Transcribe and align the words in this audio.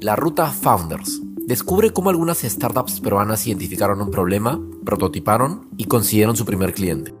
La 0.00 0.14
ruta 0.14 0.52
Founders 0.52 1.20
descubre 1.44 1.92
cómo 1.92 2.10
algunas 2.10 2.42
startups 2.42 3.00
peruanas 3.00 3.44
identificaron 3.48 4.00
un 4.00 4.12
problema, 4.12 4.60
prototiparon 4.84 5.70
y 5.76 5.86
consiguieron 5.86 6.36
su 6.36 6.44
primer 6.44 6.72
cliente. 6.72 7.12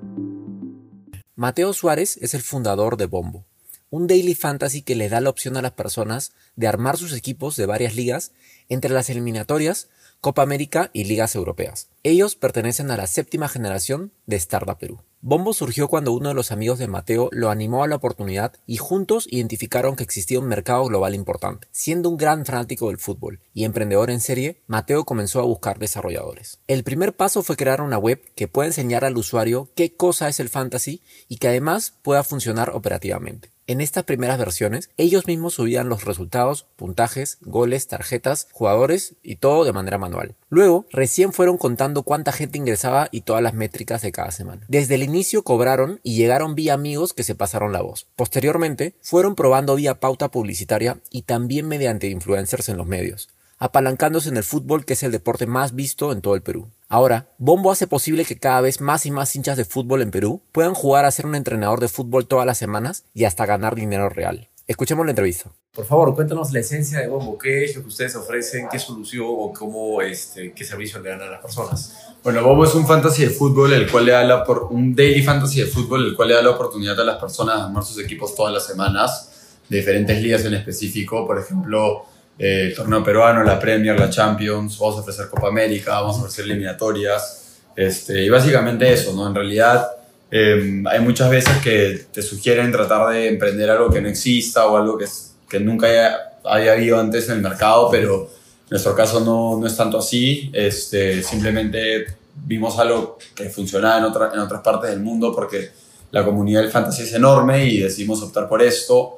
Mateo 1.34 1.72
Suárez 1.72 2.18
es 2.18 2.34
el 2.34 2.42
fundador 2.42 2.96
de 2.96 3.06
Bombo, 3.06 3.44
un 3.90 4.06
daily 4.06 4.36
fantasy 4.36 4.82
que 4.82 4.94
le 4.94 5.08
da 5.08 5.20
la 5.20 5.30
opción 5.30 5.56
a 5.56 5.62
las 5.62 5.72
personas 5.72 6.30
de 6.54 6.68
armar 6.68 6.96
sus 6.96 7.12
equipos 7.14 7.56
de 7.56 7.66
varias 7.66 7.96
ligas 7.96 8.30
entre 8.68 8.92
las 8.92 9.10
eliminatorias, 9.10 9.88
Copa 10.20 10.42
América 10.42 10.90
y 10.92 11.02
ligas 11.02 11.34
europeas. 11.34 11.88
Ellos 12.04 12.36
pertenecen 12.36 12.92
a 12.92 12.96
la 12.96 13.08
séptima 13.08 13.48
generación 13.48 14.12
de 14.26 14.36
Startup 14.36 14.78
Perú. 14.78 15.00
Bombo 15.20 15.52
surgió 15.52 15.88
cuando 15.88 16.12
uno 16.12 16.28
de 16.28 16.34
los 16.36 16.52
amigos 16.52 16.78
de 16.78 16.86
Mateo 16.86 17.28
lo 17.32 17.50
animó 17.50 17.82
a 17.82 17.88
la 17.88 17.96
oportunidad 17.96 18.52
y 18.66 18.76
juntos 18.76 19.26
identificaron 19.28 19.96
que 19.96 20.04
existía 20.04 20.38
un 20.38 20.46
mercado 20.46 20.84
global 20.84 21.12
importante. 21.16 21.66
Siendo 21.72 22.08
un 22.08 22.16
gran 22.16 22.46
fanático 22.46 22.86
del 22.86 22.98
fútbol 22.98 23.40
y 23.52 23.64
emprendedor 23.64 24.10
en 24.10 24.20
serie, 24.20 24.62
Mateo 24.68 25.04
comenzó 25.04 25.40
a 25.40 25.44
buscar 25.44 25.80
desarrolladores. 25.80 26.60
El 26.68 26.84
primer 26.84 27.16
paso 27.16 27.42
fue 27.42 27.56
crear 27.56 27.80
una 27.80 27.98
web 27.98 28.22
que 28.36 28.46
pueda 28.46 28.68
enseñar 28.68 29.04
al 29.04 29.16
usuario 29.16 29.70
qué 29.74 29.96
cosa 29.96 30.28
es 30.28 30.38
el 30.38 30.50
fantasy 30.50 31.02
y 31.26 31.38
que 31.38 31.48
además 31.48 31.94
pueda 32.02 32.22
funcionar 32.22 32.70
operativamente. 32.70 33.50
En 33.68 33.82
estas 33.82 34.04
primeras 34.04 34.38
versiones, 34.38 34.88
ellos 34.96 35.26
mismos 35.26 35.52
subían 35.52 35.90
los 35.90 36.06
resultados, 36.06 36.66
puntajes, 36.76 37.36
goles, 37.42 37.86
tarjetas, 37.86 38.48
jugadores 38.50 39.16
y 39.22 39.36
todo 39.36 39.64
de 39.64 39.74
manera 39.74 39.98
manual. 39.98 40.36
Luego, 40.48 40.86
recién 40.90 41.34
fueron 41.34 41.58
contando 41.58 42.02
cuánta 42.02 42.32
gente 42.32 42.56
ingresaba 42.56 43.08
y 43.10 43.20
todas 43.20 43.42
las 43.42 43.52
métricas 43.52 44.00
de 44.00 44.10
cada 44.10 44.30
semana. 44.30 44.64
Desde 44.68 44.94
el 44.94 45.02
inicio 45.02 45.42
cobraron 45.42 46.00
y 46.02 46.16
llegaron 46.16 46.54
vía 46.54 46.72
amigos 46.72 47.12
que 47.12 47.24
se 47.24 47.34
pasaron 47.34 47.74
la 47.74 47.82
voz. 47.82 48.06
Posteriormente, 48.16 48.94
fueron 49.02 49.34
probando 49.34 49.76
vía 49.76 50.00
pauta 50.00 50.30
publicitaria 50.30 51.02
y 51.10 51.22
también 51.22 51.68
mediante 51.68 52.08
influencers 52.08 52.70
en 52.70 52.78
los 52.78 52.86
medios 52.86 53.28
apalancándose 53.58 54.28
en 54.28 54.36
el 54.36 54.44
fútbol 54.44 54.84
que 54.84 54.94
es 54.94 55.02
el 55.02 55.12
deporte 55.12 55.46
más 55.46 55.74
visto 55.74 56.12
en 56.12 56.20
todo 56.20 56.34
el 56.34 56.42
Perú. 56.42 56.68
Ahora, 56.88 57.28
Bombo 57.38 57.70
hace 57.70 57.86
posible 57.86 58.24
que 58.24 58.38
cada 58.38 58.60
vez 58.60 58.80
más 58.80 59.04
y 59.06 59.10
más 59.10 59.34
hinchas 59.36 59.56
de 59.56 59.64
fútbol 59.64 60.02
en 60.02 60.10
Perú 60.10 60.42
puedan 60.52 60.74
jugar 60.74 61.04
a 61.04 61.10
ser 61.10 61.26
un 61.26 61.34
entrenador 61.34 61.80
de 61.80 61.88
fútbol 61.88 62.26
todas 62.26 62.46
las 62.46 62.58
semanas 62.58 63.04
y 63.14 63.24
hasta 63.24 63.46
ganar 63.46 63.74
dinero 63.74 64.08
real. 64.08 64.48
Escuchemos 64.66 65.06
la 65.06 65.12
entrevista. 65.12 65.50
Por 65.74 65.86
favor, 65.86 66.14
cuéntanos 66.14 66.52
la 66.52 66.60
esencia 66.60 67.00
de 67.00 67.08
Bombo. 67.08 67.38
¿Qué 67.38 67.64
es 67.64 67.76
lo 67.76 67.82
que 67.82 67.88
ustedes 67.88 68.16
ofrecen? 68.16 68.68
¿Qué 68.70 68.78
solución 68.78 69.26
o 69.28 69.52
cómo, 69.52 70.02
este, 70.02 70.52
qué 70.52 70.64
servicio 70.64 71.00
le 71.00 71.10
dan 71.10 71.22
a 71.22 71.26
las 71.26 71.40
personas? 71.40 72.14
Bueno, 72.22 72.42
Bombo 72.42 72.64
es 72.64 72.74
un 72.74 72.86
fantasy 72.86 73.24
de 73.24 73.30
fútbol, 73.30 73.72
el 73.72 73.90
cual 73.90 74.06
le 74.06 74.12
da 74.12 74.24
la 74.24 74.44
por, 74.44 74.64
un 74.70 74.94
daily 74.94 75.22
fantasy 75.22 75.60
de 75.60 75.66
fútbol, 75.66 76.04
el 76.04 76.16
cual 76.16 76.28
le 76.28 76.34
da 76.34 76.42
la 76.42 76.50
oportunidad 76.50 77.00
a 77.00 77.04
las 77.04 77.16
personas 77.16 77.56
de 77.56 77.62
armar 77.62 77.84
sus 77.84 77.98
equipos 78.02 78.34
todas 78.34 78.52
las 78.52 78.66
semanas, 78.66 79.30
de 79.68 79.78
diferentes 79.78 80.20
ligas 80.20 80.44
en 80.44 80.54
específico. 80.54 81.26
Por 81.26 81.38
ejemplo, 81.38 82.04
el 82.38 82.74
torneo 82.74 83.02
peruano, 83.02 83.42
la 83.42 83.58
Premier, 83.58 83.98
la 83.98 84.08
Champions, 84.08 84.78
vamos 84.78 84.96
a 84.96 85.00
ofrecer 85.00 85.28
Copa 85.28 85.48
América, 85.48 86.00
vamos 86.00 86.16
a 86.16 86.20
ofrecer 86.20 86.44
eliminatorias, 86.44 87.56
este, 87.74 88.24
y 88.24 88.28
básicamente 88.28 88.92
eso, 88.92 89.12
¿no? 89.12 89.26
En 89.26 89.34
realidad 89.34 89.88
em, 90.30 90.86
hay 90.86 91.00
muchas 91.00 91.30
veces 91.30 91.56
que 91.62 92.06
te 92.12 92.22
sugieren 92.22 92.70
tratar 92.70 93.12
de 93.12 93.28
emprender 93.28 93.70
algo 93.70 93.90
que 93.90 94.00
no 94.00 94.08
exista 94.08 94.66
o 94.66 94.76
algo 94.76 94.96
que, 94.96 95.06
que 95.48 95.60
nunca 95.60 95.86
haya, 95.86 96.38
haya 96.44 96.72
habido 96.72 96.98
antes 97.00 97.28
en 97.28 97.36
el 97.36 97.42
mercado, 97.42 97.88
pero 97.90 98.22
en 98.24 98.70
nuestro 98.70 98.94
caso 98.94 99.20
no, 99.20 99.58
no 99.58 99.66
es 99.66 99.76
tanto 99.76 99.98
así, 99.98 100.50
este, 100.52 101.22
simplemente 101.22 102.06
vimos 102.46 102.78
algo 102.78 103.18
que 103.34 103.48
funcionaba 103.48 103.98
en, 103.98 104.04
otra, 104.04 104.30
en 104.32 104.40
otras 104.40 104.60
partes 104.60 104.90
del 104.90 105.00
mundo 105.00 105.34
porque 105.34 105.70
la 106.10 106.24
comunidad 106.24 106.62
del 106.62 106.70
fantasy 106.70 107.02
es 107.02 107.12
enorme 107.14 107.66
y 107.66 107.78
decidimos 107.78 108.22
optar 108.22 108.48
por 108.48 108.62
esto. 108.62 109.17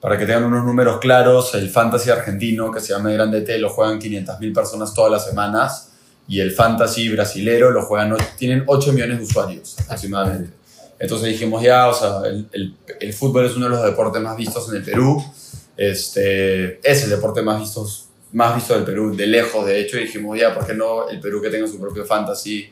Para 0.00 0.16
que 0.16 0.24
tengan 0.24 0.44
unos 0.44 0.64
números 0.64 0.98
claros, 0.98 1.54
el 1.54 1.68
fantasy 1.68 2.10
argentino, 2.10 2.70
que 2.70 2.80
se 2.80 2.94
llama 2.94 3.10
Grande 3.10 3.42
T, 3.42 3.58
lo 3.58 3.68
juegan 3.68 4.00
500.000 4.00 4.54
personas 4.54 4.94
todas 4.94 5.12
las 5.12 5.26
semanas 5.26 5.90
y 6.26 6.40
el 6.40 6.52
fantasy 6.52 7.08
brasilero 7.08 7.70
lo 7.70 7.82
juegan, 7.82 8.16
tienen 8.38 8.62
8 8.66 8.92
millones 8.92 9.18
de 9.18 9.24
usuarios 9.24 9.76
aproximadamente. 9.80 10.52
Entonces 10.98 11.28
dijimos 11.28 11.62
ya, 11.62 11.88
o 11.88 11.94
sea, 11.94 12.20
el, 12.28 12.46
el, 12.52 12.76
el, 13.00 13.12
fútbol 13.12 13.46
es 13.46 13.56
uno 13.56 13.66
de 13.66 13.70
los 13.70 13.82
deportes 13.82 14.22
más 14.22 14.36
vistos 14.36 14.68
en 14.68 14.76
el 14.76 14.82
Perú, 14.84 15.22
este, 15.76 16.78
es 16.88 17.04
el 17.04 17.10
deporte 17.10 17.42
más 17.42 17.58
visto, 17.58 17.86
más 18.32 18.54
visto 18.54 18.74
del 18.74 18.84
Perú, 18.84 19.16
de 19.16 19.26
lejos 19.26 19.66
de 19.66 19.80
hecho, 19.80 19.98
y 19.98 20.02
dijimos 20.02 20.38
ya, 20.38 20.54
¿por 20.54 20.66
qué 20.66 20.74
no 20.74 21.08
el 21.08 21.18
Perú 21.20 21.42
que 21.42 21.50
tenga 21.50 21.66
su 21.66 21.80
propio 21.80 22.04
fantasy 22.04 22.70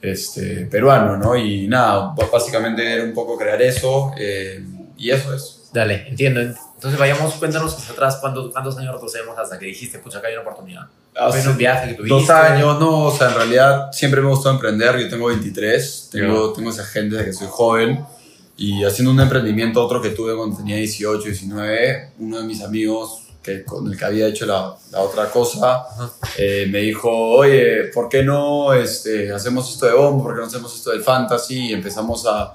este, 0.00 0.66
peruano, 0.66 1.16
¿no? 1.16 1.36
Y 1.36 1.66
nada, 1.66 2.14
básicamente 2.32 2.90
era 2.90 3.02
un 3.02 3.12
poco 3.12 3.36
crear 3.36 3.60
eso, 3.60 4.12
eh, 4.16 4.64
y 4.96 5.10
eso 5.10 5.34
es. 5.34 5.63
Dale, 5.74 6.06
entiendo. 6.06 6.40
Entonces 6.40 7.00
vayamos, 7.00 7.34
cuéntanos 7.34 7.76
hacia 7.76 7.94
atrás, 7.94 8.18
¿cuántos, 8.20 8.52
cuántos 8.52 8.78
años 8.78 8.94
retrocedemos 8.94 9.36
hasta 9.36 9.58
que 9.58 9.66
dijiste, 9.66 9.98
pucha, 9.98 10.18
acá 10.18 10.28
hay 10.28 10.34
una 10.34 10.42
oportunidad? 10.42 10.82
Hace 11.16 11.48
un 11.48 11.56
viaje 11.56 11.88
que 11.88 11.94
tuviste? 11.94 12.14
Dos 12.14 12.30
años, 12.30 12.78
no, 12.78 13.06
o 13.06 13.10
sea, 13.10 13.30
en 13.30 13.34
realidad 13.34 13.90
siempre 13.90 14.20
me 14.20 14.28
gustó 14.28 14.50
emprender, 14.50 14.96
yo 15.00 15.08
tengo 15.08 15.26
23, 15.26 16.10
tengo, 16.12 16.52
tengo 16.52 16.70
esa 16.70 16.84
gente 16.84 17.16
desde 17.16 17.30
que 17.30 17.32
soy 17.32 17.48
joven, 17.50 18.06
y 18.56 18.84
haciendo 18.84 19.10
un 19.10 19.18
emprendimiento, 19.18 19.84
otro 19.84 20.00
que 20.00 20.10
tuve 20.10 20.36
cuando 20.36 20.56
tenía 20.56 20.76
18, 20.76 21.24
19, 21.24 22.12
uno 22.20 22.38
de 22.40 22.44
mis 22.44 22.62
amigos 22.62 23.22
que 23.42 23.64
con 23.64 23.90
el 23.90 23.98
que 23.98 24.04
había 24.04 24.28
hecho 24.28 24.46
la, 24.46 24.76
la 24.92 25.00
otra 25.00 25.28
cosa, 25.28 25.86
eh, 26.38 26.68
me 26.70 26.78
dijo, 26.78 27.10
oye, 27.10 27.90
¿por 27.92 28.08
qué 28.08 28.22
no 28.22 28.72
este, 28.72 29.32
hacemos 29.32 29.70
esto 29.72 29.86
de 29.86 29.92
bombo? 29.92 30.22
¿Por 30.22 30.34
qué 30.34 30.40
no 30.40 30.46
hacemos 30.46 30.72
esto 30.72 30.92
del 30.92 31.02
fantasy? 31.02 31.70
Y 31.70 31.72
empezamos 31.72 32.24
a 32.26 32.54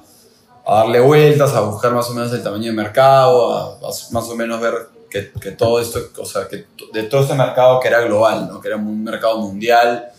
a 0.69 0.75
darle 0.75 1.00
vueltas, 1.00 1.56
a 1.56 1.62
buscar 1.62 1.91
más 1.94 2.07
o 2.12 2.13
menos 2.13 2.31
el 2.31 2.44
tamaño 2.44 2.66
de 2.66 2.74
mercado, 2.74 3.57
a, 3.57 3.80
más 3.81 4.30
o 4.30 4.35
menos 4.35 4.62
ver 4.62 4.74
que, 5.09 5.31
que, 5.41 5.52
todo 5.52 5.81
esto, 5.81 6.00
o 6.19 6.25
sea, 6.25 6.47
que 6.47 6.68
de 6.94 7.03
todo 7.03 7.24
este 7.24 7.34
mercado 7.34 7.80
que 7.80 7.88
era 7.88 8.02
global, 8.02 8.47
¿no? 8.47 8.62
que 8.62 8.68
era 8.68 8.78
un 8.78 9.03
mercado 9.03 9.40
mundial, 9.40 10.12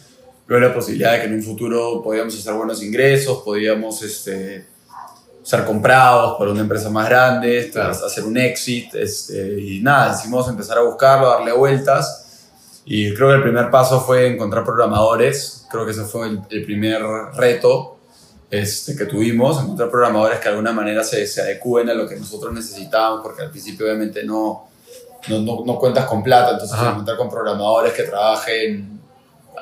luego 0.49 0.66
la 0.66 0.75
posibilidad 0.75 1.12
de 1.12 1.21
que 1.21 1.27
en 1.27 1.34
un 1.34 1.43
futuro 1.44 2.03
podíamos 2.03 2.37
hacer 2.37 2.53
buenos 2.55 2.83
ingresos, 2.83 3.43
podíamos 3.44 4.03
este, 4.03 4.66
ser 5.44 5.65
comprados 5.65 6.37
por 6.37 6.49
una 6.49 6.62
empresa 6.62 6.91
más 6.91 7.09
grande, 7.09 7.71
hacer 7.77 8.25
un 8.25 8.37
exit, 8.37 8.93
este, 8.97 9.56
y 9.56 9.81
nada, 9.81 10.15
decidimos 10.15 10.49
empezar 10.49 10.78
a 10.78 10.83
buscarlo, 10.83 11.31
a 11.31 11.34
darle 11.37 11.53
vueltas. 11.53 12.49
Y 12.84 13.15
creo 13.15 13.28
que 13.28 13.34
el 13.37 13.43
primer 13.43 13.71
paso 13.71 14.00
fue 14.00 14.27
encontrar 14.27 14.65
programadores, 14.65 15.65
creo 15.71 15.84
que 15.84 15.93
ese 15.93 16.03
fue 16.03 16.27
el, 16.27 16.41
el 16.50 16.65
primer 16.65 17.03
reto 17.37 18.00
este, 18.50 18.97
que 18.97 19.05
tuvimos, 19.05 19.62
encontrar 19.62 19.91
programadores 19.91 20.38
que 20.38 20.44
de 20.44 20.50
alguna 20.50 20.72
manera 20.72 21.05
se, 21.05 21.27
se 21.27 21.41
adecúen 21.41 21.88
a 21.88 21.94
lo 21.94 22.09
que 22.09 22.16
nosotros 22.16 22.53
necesitábamos, 22.53 23.22
porque 23.22 23.43
al 23.43 23.50
principio 23.50 23.87
obviamente 23.87 24.25
no, 24.25 24.69
no, 25.28 25.65
no, 25.65 25.78
cuentas 25.78 26.06
con 26.06 26.22
plata, 26.22 26.53
entonces 26.53 26.77
encontrar 26.78 27.16
con 27.16 27.31
programadores 27.31 27.93
que 27.93 28.03
trabajen 28.05 29.00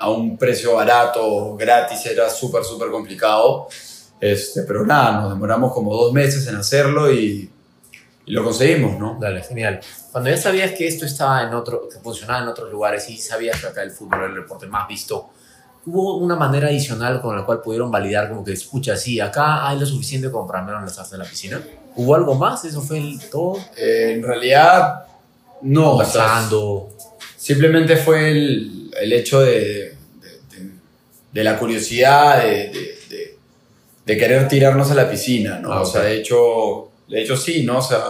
a 0.01 0.11
un 0.11 0.39
precio 0.39 0.75
barato, 0.75 1.57
gratis, 1.57 2.07
era 2.07 2.31
súper, 2.31 2.65
súper 2.65 2.91
complicado. 2.91 3.69
Este, 4.21 4.63
pero 4.63 4.85
nada, 4.85 5.21
nos 5.21 5.31
demoramos 5.31 5.73
como 5.73 5.95
dos 5.95 6.13
meses 6.13 6.47
en 6.49 6.57
hacerlo 6.57 7.13
y, 7.13 7.51
y, 8.27 8.33
lo 8.33 8.43
conseguimos, 8.43 8.99
¿no? 8.99 9.17
Dale, 9.21 9.43
genial. 9.43 9.81
Cuando 10.11 10.31
ya 10.31 10.37
sabías 10.37 10.73
que 10.73 10.87
esto 10.87 11.05
estaba 11.05 11.43
en 11.43 11.55
otro, 11.55 11.89
que 11.89 11.99
funcionaba 11.99 12.43
en 12.43 12.49
otros 12.49 12.71
lugares 12.71 13.09
y 13.11 13.17
sabías 13.17 13.61
que 13.61 13.69
acá 13.69 13.83
el 13.83 13.91
fútbol 13.91 14.19
era 14.19 14.27
el 14.29 14.35
deporte 14.35 14.67
más 14.67 14.89
visto, 14.89 15.31
hubo 15.87 16.17
una 16.17 16.37
manera 16.37 16.69
adicional 16.69 17.21
con 17.21 17.37
la 17.37 17.45
cual 17.45 17.61
pudieron 17.61 17.91
validar 17.91 18.29
como 18.29 18.45
que, 18.45 18.53
escucha, 18.53 18.97
sí, 18.97 19.21
acá 19.21 19.69
hay 19.69 19.79
lo 19.79 19.87
suficiente 19.87 20.31
como 20.31 20.47
para 20.47 20.63
menos 20.63 20.81
lanzarse 20.81 21.15
en 21.15 21.21
la 21.21 21.25
piscina. 21.25 21.61
¿Hubo 21.97 22.15
algo 22.15 22.35
más? 22.35 22.65
¿Eso 22.65 22.81
fue 22.81 22.99
el 22.99 23.19
todo? 23.31 23.59
Eh, 23.77 24.13
en 24.15 24.23
realidad, 24.23 25.05
no. 25.63 25.99
Pasando. 25.99 26.91
simplemente 27.37 27.97
fue 27.97 28.31
el, 28.31 28.91
el 29.01 29.13
hecho 29.13 29.41
de, 29.41 29.51
de, 29.51 29.97
de, 30.51 30.71
de, 31.33 31.45
la 31.45 31.59
curiosidad, 31.59 32.43
de, 32.43 32.73
querer 34.07 34.49
tirarnos 34.49 34.91
a 34.91 34.95
la 34.95 35.11
piscina, 35.11 35.59
¿no? 35.59 35.73
Ah, 35.73 35.83
o 35.83 35.85
sea, 35.85 36.03
de 36.03 36.17
hecho, 36.17 36.91
de 37.09 37.23
hecho 37.23 37.37
sí, 37.37 37.63
¿no? 37.65 37.79
O 37.79 37.83
sea, 37.83 38.03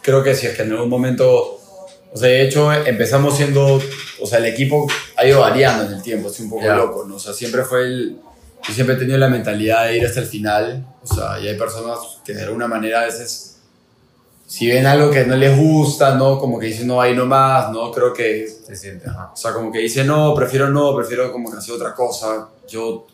creo 0.00 0.22
que 0.22 0.34
si 0.34 0.46
es 0.46 0.56
que 0.56 0.62
en 0.62 0.72
algún 0.72 0.88
momento 0.88 1.60
o 2.12 2.16
sea, 2.16 2.28
de 2.28 2.42
hecho, 2.42 2.72
empezamos 2.72 3.36
siendo, 3.36 3.80
o 4.20 4.26
sea, 4.26 4.38
el 4.38 4.46
equipo 4.46 4.88
ha 5.20 5.26
ido 5.26 5.40
variando 5.40 5.84
en 5.84 5.92
el 5.92 6.02
tiempo, 6.02 6.30
es 6.30 6.40
un 6.40 6.48
poco 6.48 6.66
loco, 6.66 7.04
¿no? 7.06 7.16
O 7.16 7.18
sea, 7.18 7.34
siempre 7.34 7.62
fue 7.62 7.84
el, 7.84 8.18
yo 8.66 8.74
siempre 8.74 8.96
he 8.96 8.98
tenido 8.98 9.18
la 9.18 9.28
mentalidad 9.28 9.86
de 9.86 9.98
ir 9.98 10.06
hasta 10.06 10.20
el 10.20 10.26
final, 10.26 10.86
o 11.02 11.06
sea, 11.06 11.38
y 11.40 11.46
hay 11.46 11.58
personas 11.58 11.98
que 12.24 12.32
de 12.32 12.44
alguna 12.44 12.66
manera 12.66 13.02
a 13.02 13.04
veces, 13.04 13.58
si 14.46 14.66
ven 14.66 14.86
algo 14.86 15.10
que 15.10 15.24
no 15.26 15.36
les 15.36 15.56
gusta, 15.56 16.14
¿no? 16.14 16.38
Como 16.38 16.58
que 16.58 16.66
dicen, 16.66 16.86
no, 16.86 17.00
ahí 17.00 17.14
nomás, 17.14 17.70
¿no? 17.70 17.92
Creo 17.92 18.12
que... 18.12 18.48
Se 18.48 18.74
siente, 18.74 19.08
ajá. 19.08 19.30
O 19.32 19.36
sea, 19.36 19.52
como 19.52 19.70
que 19.70 19.78
dicen, 19.78 20.06
no, 20.06 20.34
prefiero 20.34 20.70
no, 20.70 20.96
prefiero 20.96 21.30
como 21.30 21.50
que 21.50 21.58
hacer 21.58 21.74
otra 21.74 21.94
cosa. 21.94 22.48
Yo 22.66 23.06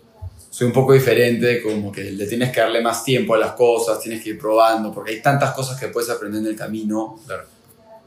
soy 0.48 0.68
un 0.68 0.72
poco 0.72 0.92
diferente, 0.92 1.60
como 1.60 1.92
que 1.92 2.04
le 2.04 2.26
tienes 2.26 2.52
que 2.52 2.60
darle 2.60 2.80
más 2.80 3.04
tiempo 3.04 3.34
a 3.34 3.38
las 3.38 3.52
cosas, 3.52 4.00
tienes 4.00 4.22
que 4.22 4.30
ir 4.30 4.38
probando, 4.38 4.92
porque 4.92 5.10
hay 5.10 5.20
tantas 5.20 5.50
cosas 5.50 5.78
que 5.78 5.88
puedes 5.88 6.08
aprender 6.08 6.40
en 6.40 6.46
el 6.46 6.56
camino. 6.56 7.18
Claro 7.26 7.56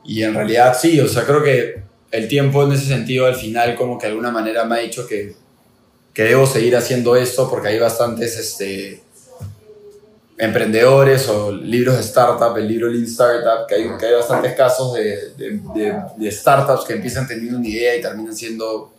y 0.04 0.24
en 0.24 0.34
realidad 0.34 0.76
sí, 0.80 1.00
o 1.00 1.08
sea, 1.08 1.26
creo 1.26 1.44
que 1.44 1.84
el 2.12 2.28
tiempo 2.28 2.64
en 2.64 2.74
ese 2.74 2.86
sentido 2.86 3.26
al 3.26 3.36
final 3.36 3.76
como 3.76 3.98
que 3.98 4.08
de 4.08 4.12
alguna 4.12 4.32
manera 4.32 4.66
me 4.66 4.76
ha 4.76 4.80
dicho 4.80 5.06
que, 5.08 5.36
que 6.14 6.24
debo 6.24 6.46
seguir 6.46 6.76
haciendo 6.76 7.16
esto 7.16 7.50
porque 7.50 7.70
hay 7.70 7.80
bastantes, 7.80 8.38
este, 8.38 9.02
emprendedores 10.40 11.28
o 11.28 11.52
libros 11.52 11.96
de 11.96 12.02
startup, 12.02 12.56
el 12.58 12.68
libro 12.68 12.88
Lean 12.88 13.04
Startup, 13.04 13.68
que 13.68 13.76
hay, 13.76 13.98
que 14.00 14.06
hay 14.06 14.14
bastantes 14.14 14.54
casos 14.54 14.94
de, 14.94 15.34
de, 15.36 16.02
de, 16.16 16.32
startups 16.32 16.86
que 16.86 16.94
empiezan 16.94 17.28
teniendo 17.28 17.58
una 17.58 17.68
idea 17.68 17.98
y 17.98 18.02
terminan 18.02 18.34
siendo 18.34 18.90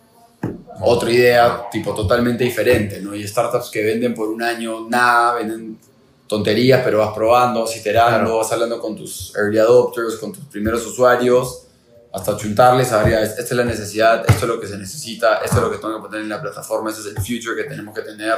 otra 0.82 1.10
idea 1.10 1.64
tipo 1.72 1.94
totalmente 1.94 2.44
diferente, 2.44 3.00
¿no? 3.00 3.14
Y 3.14 3.26
startups 3.26 3.70
que 3.70 3.82
venden 3.82 4.14
por 4.14 4.28
un 4.28 4.42
año 4.42 4.86
nada, 4.88 5.36
venden 5.36 5.78
tonterías, 6.26 6.82
pero 6.84 6.98
vas 6.98 7.14
probando, 7.14 7.62
vas 7.62 7.74
iterando, 7.74 8.36
vas 8.36 8.52
hablando 8.52 8.78
con 8.78 8.94
tus 8.94 9.34
early 9.34 9.58
adopters, 9.58 10.16
con 10.16 10.32
tus 10.32 10.44
primeros 10.44 10.86
usuarios, 10.86 11.68
hasta 12.12 12.36
chuntarles, 12.36 12.92
a 12.92 13.02
ver, 13.02 13.22
esta 13.22 13.42
es 13.42 13.52
la 13.52 13.64
necesidad, 13.64 14.24
esto 14.28 14.46
es 14.46 14.48
lo 14.48 14.60
que 14.60 14.66
se 14.66 14.76
necesita, 14.76 15.36
esto 15.44 15.56
es 15.56 15.62
lo 15.62 15.70
que 15.70 15.78
tengo 15.78 15.96
que 15.96 16.08
poner 16.08 16.22
en 16.22 16.28
la 16.28 16.40
plataforma, 16.40 16.90
este 16.90 17.02
es 17.02 17.16
el 17.16 17.22
future 17.22 17.54
que 17.56 17.68
tenemos 17.68 17.94
que 17.94 18.02
tener. 18.02 18.34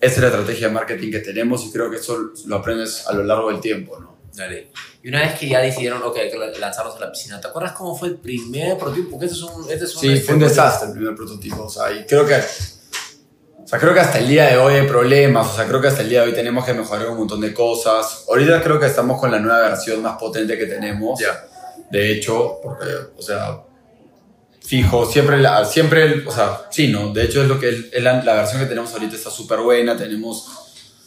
Esa 0.00 0.14
es 0.14 0.18
la 0.18 0.26
estrategia 0.28 0.68
de 0.68 0.74
marketing 0.74 1.10
que 1.10 1.20
tenemos 1.20 1.64
y 1.64 1.72
creo 1.72 1.90
que 1.90 1.96
eso 1.96 2.32
lo 2.46 2.56
aprendes 2.56 3.06
a 3.06 3.12
lo 3.12 3.22
largo 3.22 3.50
del 3.50 3.60
tiempo, 3.60 3.98
¿no? 3.98 4.20
Dale. 4.34 4.70
Y 5.02 5.08
una 5.08 5.20
vez 5.20 5.38
que 5.38 5.48
ya 5.48 5.60
decidieron, 5.60 6.02
ok, 6.02 6.16
hay 6.16 6.30
que 6.30 6.58
lanzarnos 6.58 6.96
a 6.96 7.00
la 7.00 7.12
piscina, 7.12 7.40
¿te 7.40 7.48
acuerdas 7.48 7.72
cómo 7.72 7.96
fue 7.96 8.08
el 8.08 8.16
primer 8.16 8.78
prototipo? 8.78 9.10
Porque 9.10 9.26
este 9.26 9.36
es 9.36 9.42
un, 9.42 9.70
este 9.70 9.84
es 9.84 9.94
un 9.94 10.00
sí, 10.00 10.16
fue 10.20 10.34
un 10.34 10.40
desastre 10.40 10.88
el 10.88 10.94
primer 10.94 11.14
prototipo. 11.14 11.64
O 11.64 11.70
sea, 11.70 11.90
y 11.90 12.04
creo 12.06 12.24
que, 12.26 12.36
o 12.36 13.66
sea, 13.66 13.78
creo 13.78 13.92
que 13.92 14.00
hasta 14.00 14.18
el 14.18 14.28
día 14.28 14.46
de 14.46 14.56
hoy 14.56 14.74
hay 14.74 14.86
problemas. 14.86 15.48
O 15.48 15.56
sea, 15.56 15.66
creo 15.66 15.80
que 15.80 15.88
hasta 15.88 16.02
el 16.02 16.08
día 16.08 16.22
de 16.22 16.28
hoy 16.28 16.34
tenemos 16.34 16.64
que 16.64 16.74
mejorar 16.74 17.08
un 17.10 17.18
montón 17.18 17.40
de 17.40 17.52
cosas. 17.52 18.24
Ahorita 18.28 18.62
creo 18.62 18.78
que 18.78 18.86
estamos 18.86 19.18
con 19.18 19.30
la 19.30 19.40
nueva 19.40 19.68
versión 19.68 20.00
más 20.00 20.16
potente 20.16 20.56
que 20.56 20.66
tenemos. 20.66 21.18
Ya. 21.18 21.49
De 21.90 22.12
hecho, 22.12 22.58
porque, 22.62 22.86
o 23.16 23.22
sea, 23.22 23.62
fijo, 24.70 25.04
siempre, 25.04 25.38
la, 25.38 25.64
siempre, 25.64 26.24
o 26.24 26.30
sea, 26.30 26.68
sí, 26.70 26.88
¿no? 26.88 27.12
De 27.12 27.24
hecho 27.24 27.42
es 27.42 27.48
lo 27.48 27.58
que 27.58 27.90
es, 27.92 28.02
la, 28.02 28.22
versión 28.22 28.60
que 28.60 28.68
tenemos 28.68 28.92
ahorita 28.92 29.16
está 29.16 29.28
súper 29.28 29.58
buena, 29.58 29.96
tenemos, 29.96 30.46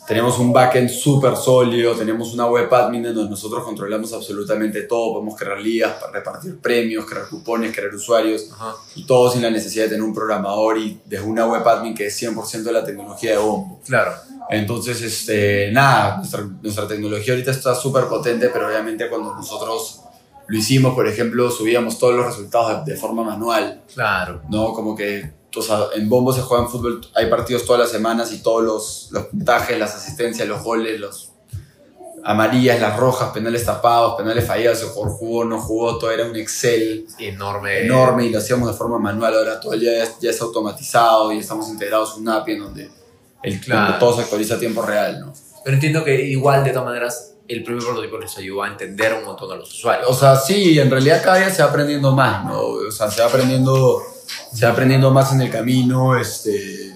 tenemos 0.06 0.38
un 0.40 0.52
backend 0.52 0.90
súper 0.90 1.38
sólido, 1.38 1.96
tenemos 1.96 2.34
una 2.34 2.46
web 2.48 2.68
admin 2.74 3.04
donde 3.04 3.30
nosotros 3.30 3.64
controlamos 3.64 4.12
absolutamente 4.12 4.82
todo, 4.82 5.14
podemos 5.14 5.40
crear 5.40 5.62
ligas, 5.62 5.96
repartir 6.12 6.60
premios, 6.60 7.06
crear 7.06 7.30
cupones, 7.30 7.74
crear 7.74 7.96
usuarios, 7.96 8.50
y 8.96 9.06
todo 9.06 9.32
sin 9.32 9.42
la 9.42 9.50
necesidad 9.50 9.86
de 9.86 9.92
tener 9.92 10.04
un 10.04 10.14
programador 10.14 10.78
y 10.78 11.00
de 11.06 11.22
una 11.22 11.46
web 11.48 11.66
admin 11.66 11.96
que 11.96 12.08
es 12.08 12.22
100% 12.22 12.64
de 12.64 12.74
la 12.74 12.84
tecnología 12.84 13.32
de 13.32 13.38
Bombo. 13.38 13.80
Claro. 13.86 14.12
Entonces, 14.50 15.02
este, 15.02 15.72
nada, 15.72 16.18
nuestra, 16.18 16.42
nuestra 16.62 16.86
tecnología 16.86 17.34
ahorita 17.34 17.52
está 17.52 17.74
súper 17.74 18.08
potente, 18.08 18.50
pero 18.50 18.68
obviamente 18.68 19.08
cuando 19.08 19.34
nosotros 19.34 20.02
lo 20.48 20.58
hicimos, 20.58 20.94
por 20.94 21.08
ejemplo, 21.08 21.50
subíamos 21.50 21.98
todos 21.98 22.16
los 22.16 22.26
resultados 22.26 22.86
de, 22.86 22.96
forma 22.96 23.24
manual. 23.24 23.82
Claro. 23.94 24.42
¿No? 24.50 24.74
Como 24.74 24.96
que 24.96 25.32
o 25.56 25.62
sea, 25.62 25.80
en 25.96 26.10
Bombo 26.10 26.34
se 26.34 26.42
juega 26.42 26.64
en 26.64 26.70
fútbol, 26.70 27.02
hay 27.14 27.28
partidos 27.28 27.66
todas 27.66 27.82
las 27.82 27.92
semanas 27.92 28.32
y 28.32 28.42
todos 28.42 28.64
los, 28.64 29.10
los 29.12 29.28
puntajes, 29.28 29.78
las 29.78 29.94
asistencias, 29.96 30.48
los 30.48 30.64
goles, 30.64 31.00
los 31.00 31.34
amarillas, 32.24 32.80
las 32.80 32.98
rojas, 32.98 33.32
penales 33.32 33.66
tapados, 33.66 34.16
penales 34.16 34.46
fallados, 34.46 34.84
jugador 34.84 35.18
jugó, 35.18 35.46
no 35.46 35.60
jugó, 35.60 35.98
todo 35.98 36.12
era 36.12 36.26
un 36.26 36.36
Excel 36.36 37.06
enorme. 37.20 37.86
Enorme 37.86 38.26
y 38.26 38.30
lo 38.30 38.40
hacíamos 38.40 38.70
de 38.70 38.74
forma 38.76 38.98
manual. 38.98 39.36
Ahora 39.36 39.60
todo 39.60 39.74
el 39.74 39.82
día 39.82 40.04
ya 40.20 40.30
es 40.30 40.42
automatizado 40.42 41.32
y 41.32 41.40
estamos 41.40 41.70
integrados 41.70 42.16
en 42.16 42.24
un 42.24 42.30
API 42.30 42.54
en 42.54 42.60
donde 42.60 42.92
el, 43.44 43.60
claro. 43.60 44.00
todo 44.00 44.16
se 44.16 44.22
actualiza 44.22 44.56
a 44.56 44.60
tiempo 44.60 44.82
real, 44.82 45.20
¿no? 45.20 45.34
Pero 45.64 45.76
entiendo 45.76 46.04
que 46.04 46.22
igual 46.24 46.64
de 46.64 46.72
todas 46.72 46.86
maneras 46.86 47.33
el 47.48 47.64
primer 47.64 47.84
prototipo 47.84 48.18
les 48.18 48.38
ayudó 48.38 48.64
a 48.64 48.68
entender 48.68 49.14
un 49.14 49.26
montón 49.26 49.52
a 49.52 49.56
los 49.56 49.74
usuarios. 49.74 50.10
O 50.10 50.14
sea, 50.14 50.36
sí, 50.36 50.80
en 50.80 50.90
realidad 50.90 51.22
cada 51.24 51.38
día 51.38 51.50
se 51.50 51.62
va 51.62 51.70
aprendiendo 51.70 52.14
más, 52.14 52.46
¿no? 52.46 52.60
O 52.62 52.92
sea, 52.92 53.12
se 53.12 53.22
va 53.22 53.28
aprendiendo, 53.28 54.02
se 54.54 54.66
va 54.66 54.72
aprendiendo 54.72 55.12
más 55.12 55.34
en 55.34 55.42
el 55.42 55.50
camino, 55.50 56.18
este... 56.18 56.92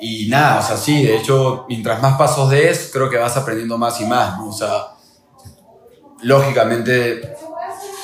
Y 0.00 0.28
nada, 0.28 0.60
o 0.60 0.62
sea, 0.62 0.76
sí, 0.76 1.02
de 1.02 1.16
hecho, 1.16 1.64
mientras 1.68 2.00
más 2.00 2.16
pasos 2.16 2.50
des, 2.50 2.90
creo 2.92 3.10
que 3.10 3.16
vas 3.16 3.36
aprendiendo 3.36 3.76
más 3.76 4.00
y 4.00 4.04
más, 4.04 4.38
¿no? 4.38 4.50
O 4.50 4.52
sea, 4.52 4.94
lógicamente, 6.22 7.34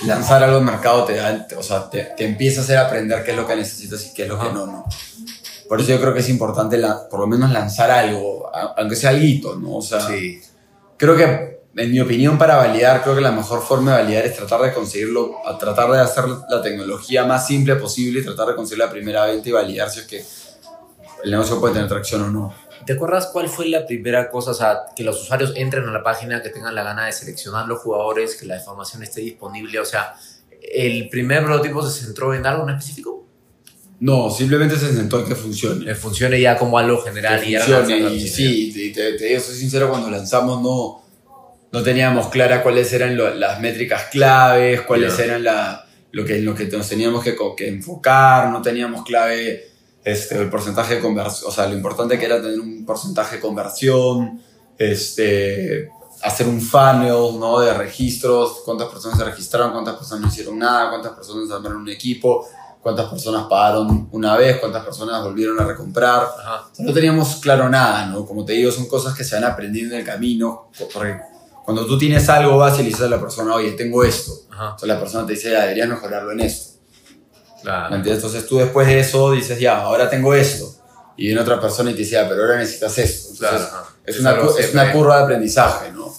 lanzar 0.04 0.42
algo 0.42 0.56
al 0.56 0.64
mercado 0.64 1.04
te 1.04 1.14
da, 1.14 1.46
o 1.56 1.62
sea, 1.62 1.88
te, 1.88 2.02
te, 2.16 2.24
empieza 2.24 2.60
a 2.60 2.64
hacer 2.64 2.78
aprender 2.78 3.22
qué 3.22 3.30
es 3.30 3.36
lo 3.36 3.46
que 3.46 3.54
necesitas 3.54 4.06
y 4.06 4.12
qué 4.12 4.24
es 4.24 4.28
lo 4.28 4.40
que 4.40 4.50
no, 4.50 4.66
¿no? 4.66 4.84
Por 5.68 5.80
eso 5.80 5.90
yo 5.90 6.00
creo 6.00 6.12
que 6.12 6.18
es 6.18 6.28
importante, 6.28 6.78
la, 6.78 7.08
por 7.08 7.20
lo 7.20 7.28
menos, 7.28 7.52
lanzar 7.52 7.92
algo, 7.92 8.50
aunque 8.76 8.96
sea 8.96 9.10
algo, 9.10 9.54
¿no? 9.54 9.76
O 9.76 9.82
sea, 9.82 10.00
sí 10.00 10.42
creo 10.96 11.16
que, 11.16 11.60
en 11.76 11.90
mi 11.90 12.00
opinión, 12.00 12.38
para 12.38 12.56
validar, 12.56 13.02
creo 13.02 13.14
que 13.14 13.20
la 13.20 13.32
mejor 13.32 13.62
forma 13.62 13.96
de 13.96 14.02
validar 14.02 14.24
es 14.24 14.36
tratar 14.36 14.62
de 14.62 14.72
conseguirlo, 14.72 15.36
tratar 15.58 15.90
de 15.90 16.00
hacer 16.00 16.24
la 16.48 16.62
tecnología 16.62 17.24
más 17.24 17.46
simple 17.46 17.76
posible 17.76 18.20
y 18.20 18.24
tratar 18.24 18.48
de 18.48 18.54
conseguir 18.54 18.84
la 18.84 18.90
primera 18.90 19.26
venta 19.26 19.48
y 19.48 19.52
validar 19.52 19.90
si 19.90 20.00
es 20.00 20.06
que 20.06 20.24
el 21.24 21.30
negocio 21.30 21.60
puede 21.60 21.74
tener 21.74 21.88
tracción 21.88 22.22
o 22.22 22.30
no. 22.30 22.54
¿Te 22.86 22.92
acuerdas 22.92 23.30
cuál 23.32 23.48
fue 23.48 23.66
la 23.68 23.86
primera 23.86 24.30
cosa? 24.30 24.50
O 24.50 24.54
sea, 24.54 24.82
que 24.94 25.04
los 25.04 25.22
usuarios 25.22 25.52
entren 25.56 25.88
a 25.88 25.90
la 25.90 26.02
página, 26.02 26.42
que 26.42 26.50
tengan 26.50 26.74
la 26.74 26.82
gana 26.82 27.06
de 27.06 27.12
seleccionar 27.12 27.66
los 27.66 27.78
jugadores, 27.80 28.36
que 28.36 28.44
la 28.44 28.56
información 28.56 29.02
esté 29.02 29.22
disponible. 29.22 29.80
O 29.80 29.86
sea, 29.86 30.14
¿el 30.60 31.08
primer 31.08 31.44
prototipo 31.44 31.82
se 31.82 32.04
centró 32.04 32.34
en 32.34 32.44
algo 32.44 32.68
en 32.68 32.74
específico? 32.74 33.13
No, 34.00 34.30
simplemente 34.30 34.76
se 34.76 34.92
centró 34.92 35.20
en 35.20 35.26
que 35.26 35.34
funcione. 35.34 35.84
Que 35.84 35.94
funcione 35.94 36.40
ya 36.40 36.58
como 36.58 36.78
algo 36.78 37.00
general. 37.02 37.42
y, 37.46 37.56
funcione, 37.56 38.14
y 38.14 38.28
sí, 38.28 38.92
te, 38.92 39.16
digo, 39.16 39.40
soy 39.40 39.54
sincero, 39.54 39.88
cuando 39.88 40.10
lanzamos 40.10 40.60
no, 40.60 41.02
no 41.72 41.82
teníamos 41.82 42.28
clara 42.28 42.62
cuáles 42.62 42.92
eran 42.92 43.16
las 43.40 43.60
métricas 43.60 44.04
claves, 44.10 44.82
cuáles 44.82 45.18
eran 45.18 45.44
la, 45.44 45.86
lo, 46.12 46.24
que, 46.24 46.38
lo 46.40 46.54
que 46.54 46.66
nos 46.66 46.88
teníamos 46.88 47.22
que, 47.22 47.36
que 47.56 47.68
enfocar, 47.68 48.50
no 48.50 48.62
teníamos 48.62 49.04
clave 49.04 49.68
este, 50.04 50.38
el 50.38 50.50
porcentaje 50.50 50.96
de 50.96 51.00
conversión, 51.00 51.50
o 51.50 51.52
sea, 51.52 51.66
lo 51.66 51.74
importante 51.74 52.18
que 52.18 52.26
era 52.26 52.40
tener 52.40 52.60
un 52.60 52.84
porcentaje 52.84 53.36
de 53.36 53.40
conversión, 53.40 54.40
este, 54.76 55.88
hacer 56.22 56.46
un 56.46 56.60
funnel 56.60 57.38
¿no? 57.38 57.60
de 57.60 57.72
registros, 57.74 58.62
cuántas 58.64 58.88
personas 58.88 59.18
se 59.18 59.24
registraron, 59.24 59.72
cuántas 59.72 59.96
personas 59.96 60.22
no 60.22 60.28
hicieron 60.28 60.58
nada, 60.58 60.90
cuántas 60.90 61.12
personas 61.12 61.50
armaron 61.50 61.82
un 61.82 61.88
equipo 61.88 62.46
cuántas 62.84 63.06
personas 63.06 63.46
pagaron 63.48 64.08
una 64.12 64.36
vez, 64.36 64.58
cuántas 64.58 64.84
personas 64.84 65.24
volvieron 65.24 65.58
a 65.58 65.64
recomprar. 65.64 66.28
no 66.78 66.92
teníamos 66.92 67.36
claro 67.36 67.70
nada, 67.70 68.04
¿no? 68.06 68.26
Como 68.26 68.44
te 68.44 68.52
digo, 68.52 68.70
son 68.70 68.86
cosas 68.86 69.16
que 69.16 69.24
se 69.24 69.36
van 69.36 69.44
aprendiendo 69.44 69.94
en 69.94 70.00
el 70.02 70.06
camino. 70.06 70.68
Porque 70.92 71.18
cuando 71.64 71.86
tú 71.86 71.96
tienes 71.96 72.28
algo, 72.28 72.58
vas 72.58 72.78
y 72.78 72.82
le 72.82 72.90
dices 72.90 73.06
a 73.06 73.08
la 73.08 73.18
persona, 73.18 73.54
oye, 73.54 73.72
tengo 73.72 74.04
esto. 74.04 74.32
Entonces 74.50 74.86
la 74.86 75.00
persona 75.00 75.26
te 75.26 75.32
dice, 75.32 75.50
ya, 75.50 75.62
deberías 75.62 75.88
mejorarlo 75.88 76.32
en 76.32 76.40
esto. 76.40 76.78
Claro. 77.62 77.96
Entonces 77.96 78.46
tú 78.46 78.58
después 78.58 78.86
de 78.86 79.00
eso 79.00 79.32
dices, 79.32 79.58
ya, 79.58 79.80
ahora 79.80 80.10
tengo 80.10 80.34
esto. 80.34 80.70
Y 81.16 81.28
viene 81.28 81.40
otra 81.40 81.58
persona 81.58 81.90
y 81.90 81.94
te 81.94 82.00
dice, 82.00 82.12
ya, 82.12 82.28
pero 82.28 82.42
ahora 82.42 82.58
necesitas 82.58 82.98
esto. 82.98 83.38
claro, 83.38 83.64
es, 84.04 84.20
una, 84.20 84.36
es 84.58 84.74
una 84.74 84.92
curva 84.92 85.16
de 85.16 85.22
aprendizaje, 85.22 85.90
¿no? 85.90 86.12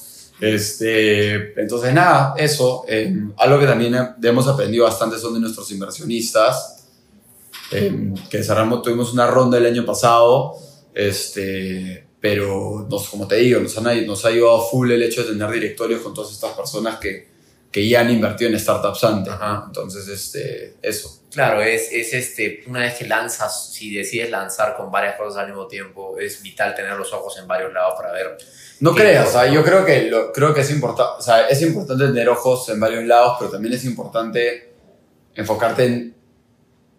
Este, 0.46 1.60
entonces, 1.60 1.92
nada, 1.92 2.36
eso. 2.38 2.86
Eh, 2.88 3.12
algo 3.38 3.60
que 3.60 3.66
también 3.66 3.98
hemos 4.22 4.48
aprendido 4.48 4.84
bastante 4.84 5.18
son 5.18 5.34
de 5.34 5.40
nuestros 5.40 5.72
inversionistas, 5.72 6.86
eh, 7.72 8.14
que 8.30 8.44
cerramos, 8.44 8.84
tuvimos 8.84 9.12
una 9.12 9.26
ronda 9.26 9.58
el 9.58 9.66
año 9.66 9.84
pasado, 9.84 10.54
este, 10.94 12.06
pero 12.20 12.86
nos, 12.88 13.10
como 13.10 13.28
te 13.28 13.38
digo, 13.38 13.60
nos, 13.60 13.76
han, 13.80 14.06
nos 14.06 14.24
ha 14.24 14.28
ayudado 14.28 14.62
full 14.68 14.92
el 14.92 15.02
hecho 15.02 15.24
de 15.24 15.34
tener 15.34 15.50
directorios 15.50 16.02
con 16.02 16.14
todas 16.14 16.32
estas 16.32 16.52
personas 16.52 17.00
que, 17.00 17.35
que 17.76 17.86
ya 17.90 18.00
han 18.00 18.10
invertido 18.10 18.50
en 18.52 18.58
startups 18.58 19.04
antes. 19.04 19.34
Entonces, 19.68 20.08
este, 20.08 20.78
eso. 20.82 21.24
Claro, 21.30 21.62
es, 21.62 21.92
es 21.92 22.14
este, 22.14 22.64
una 22.68 22.80
vez 22.80 22.94
que 22.94 23.06
lanzas, 23.06 23.74
si 23.74 23.94
decides 23.94 24.32
lanzar 24.32 24.78
con 24.78 24.90
varias 24.90 25.18
cosas 25.18 25.42
al 25.42 25.48
mismo 25.48 25.68
tiempo, 25.68 26.18
es 26.18 26.42
vital 26.42 26.74
tener 26.74 26.94
los 26.94 27.12
ojos 27.12 27.38
en 27.38 27.46
varios 27.46 27.74
lados 27.74 27.96
para 27.98 28.14
ver. 28.14 28.38
No 28.80 28.96
creas, 28.96 29.28
o 29.28 29.32
sea, 29.34 29.52
yo 29.52 29.62
creo 29.62 29.84
que, 29.84 30.04
lo, 30.04 30.32
creo 30.32 30.54
que 30.54 30.62
es 30.62 30.72
importante, 30.72 31.16
o 31.20 31.22
sea, 31.22 31.50
es 31.50 31.62
importante 31.64 32.06
tener 32.06 32.30
ojos 32.30 32.70
en 32.70 32.80
varios 32.80 33.04
lados, 33.04 33.36
pero 33.40 33.52
también 33.52 33.74
es 33.74 33.84
importante 33.84 34.74
enfocarte 35.36 35.84
en, 35.84 36.16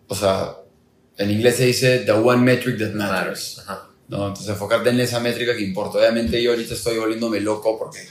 o 0.08 0.14
sea, 0.14 0.56
en 1.16 1.30
inglés 1.30 1.56
se 1.56 1.64
dice 1.64 1.98
the 2.00 2.12
one 2.12 2.42
metric 2.42 2.78
that 2.78 2.92
matters. 2.92 3.64
¿no? 4.08 4.28
Entonces, 4.28 4.48
enfocarte 4.50 4.90
en 4.90 5.00
esa 5.00 5.20
métrica 5.20 5.56
que 5.56 5.62
importa. 5.62 5.96
Obviamente 5.96 6.42
yo 6.42 6.50
ahorita 6.50 6.74
estoy 6.74 6.98
volviéndome 6.98 7.40
loco 7.40 7.78
porque, 7.78 8.06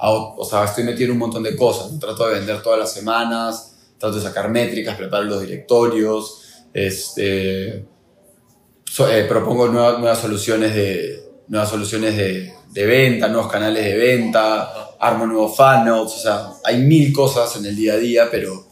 o 0.00 0.44
sea, 0.48 0.64
estoy 0.64 0.84
metiendo 0.84 1.12
un 1.12 1.18
montón 1.18 1.42
de 1.42 1.56
cosas. 1.56 1.98
Trato 1.98 2.26
de 2.26 2.34
vender 2.34 2.62
todas 2.62 2.78
las 2.78 2.92
semanas, 2.92 3.74
trato 3.98 4.16
de 4.16 4.22
sacar 4.22 4.50
métricas, 4.50 4.96
preparar 4.96 5.26
los 5.26 5.40
directorios, 5.40 6.42
este, 6.72 7.86
eh, 8.98 9.26
propongo 9.28 9.68
nuevas, 9.68 9.98
nuevas, 9.98 10.18
soluciones 10.18 10.74
de, 10.74 11.24
nuevas 11.48 11.70
soluciones 11.70 12.16
de, 12.16 12.52
de, 12.70 12.86
venta, 12.86 13.28
nuevos 13.28 13.50
canales 13.50 13.84
de 13.84 13.96
venta, 13.96 14.96
armo 14.98 15.26
nuevos 15.26 15.56
funnels, 15.56 16.12
o 16.12 16.18
sea, 16.18 16.50
hay 16.64 16.78
mil 16.78 17.12
cosas 17.12 17.56
en 17.56 17.66
el 17.66 17.76
día 17.76 17.94
a 17.94 17.96
día, 17.96 18.28
pero 18.30 18.66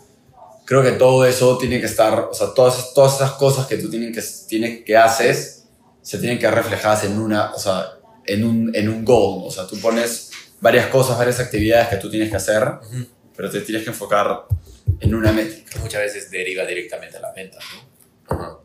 creo 0.64 0.82
que 0.82 0.92
todo 0.92 1.24
eso 1.24 1.56
tiene 1.58 1.80
que 1.80 1.86
estar, 1.86 2.28
o 2.30 2.34
sea, 2.34 2.48
todas, 2.54 2.92
todas 2.92 3.16
esas 3.16 3.32
cosas 3.32 3.66
que 3.66 3.76
tú 3.76 3.88
tienes 3.88 4.14
que, 4.14 4.48
tienes, 4.48 4.84
que 4.84 4.96
haces 4.96 5.68
se 6.02 6.18
tienen 6.18 6.38
que 6.38 6.50
reflejar 6.50 7.04
en 7.04 7.20
una, 7.20 7.52
o 7.54 7.58
sea, 7.58 7.98
en 8.26 8.44
un, 8.44 8.74
en 8.74 8.88
un 8.88 9.04
goal, 9.04 9.44
o 9.46 9.50
sea, 9.50 9.66
tú 9.66 9.78
pones 9.80 10.31
varias 10.62 10.87
cosas, 10.87 11.19
varias 11.19 11.40
actividades 11.40 11.88
que 11.88 11.97
tú 11.97 12.09
tienes 12.09 12.31
que 12.31 12.37
hacer, 12.37 12.62
pero 13.37 13.50
te 13.50 13.61
tienes 13.61 13.83
que 13.83 13.90
enfocar 13.90 14.47
en 15.00 15.14
una 15.14 15.33
métrica. 15.33 15.78
Muchas 15.81 16.00
veces 16.00 16.31
deriva 16.31 16.64
directamente 16.64 17.19
a 17.19 17.21
la 17.21 17.33
venta, 17.33 17.59
¿no? 18.31 18.62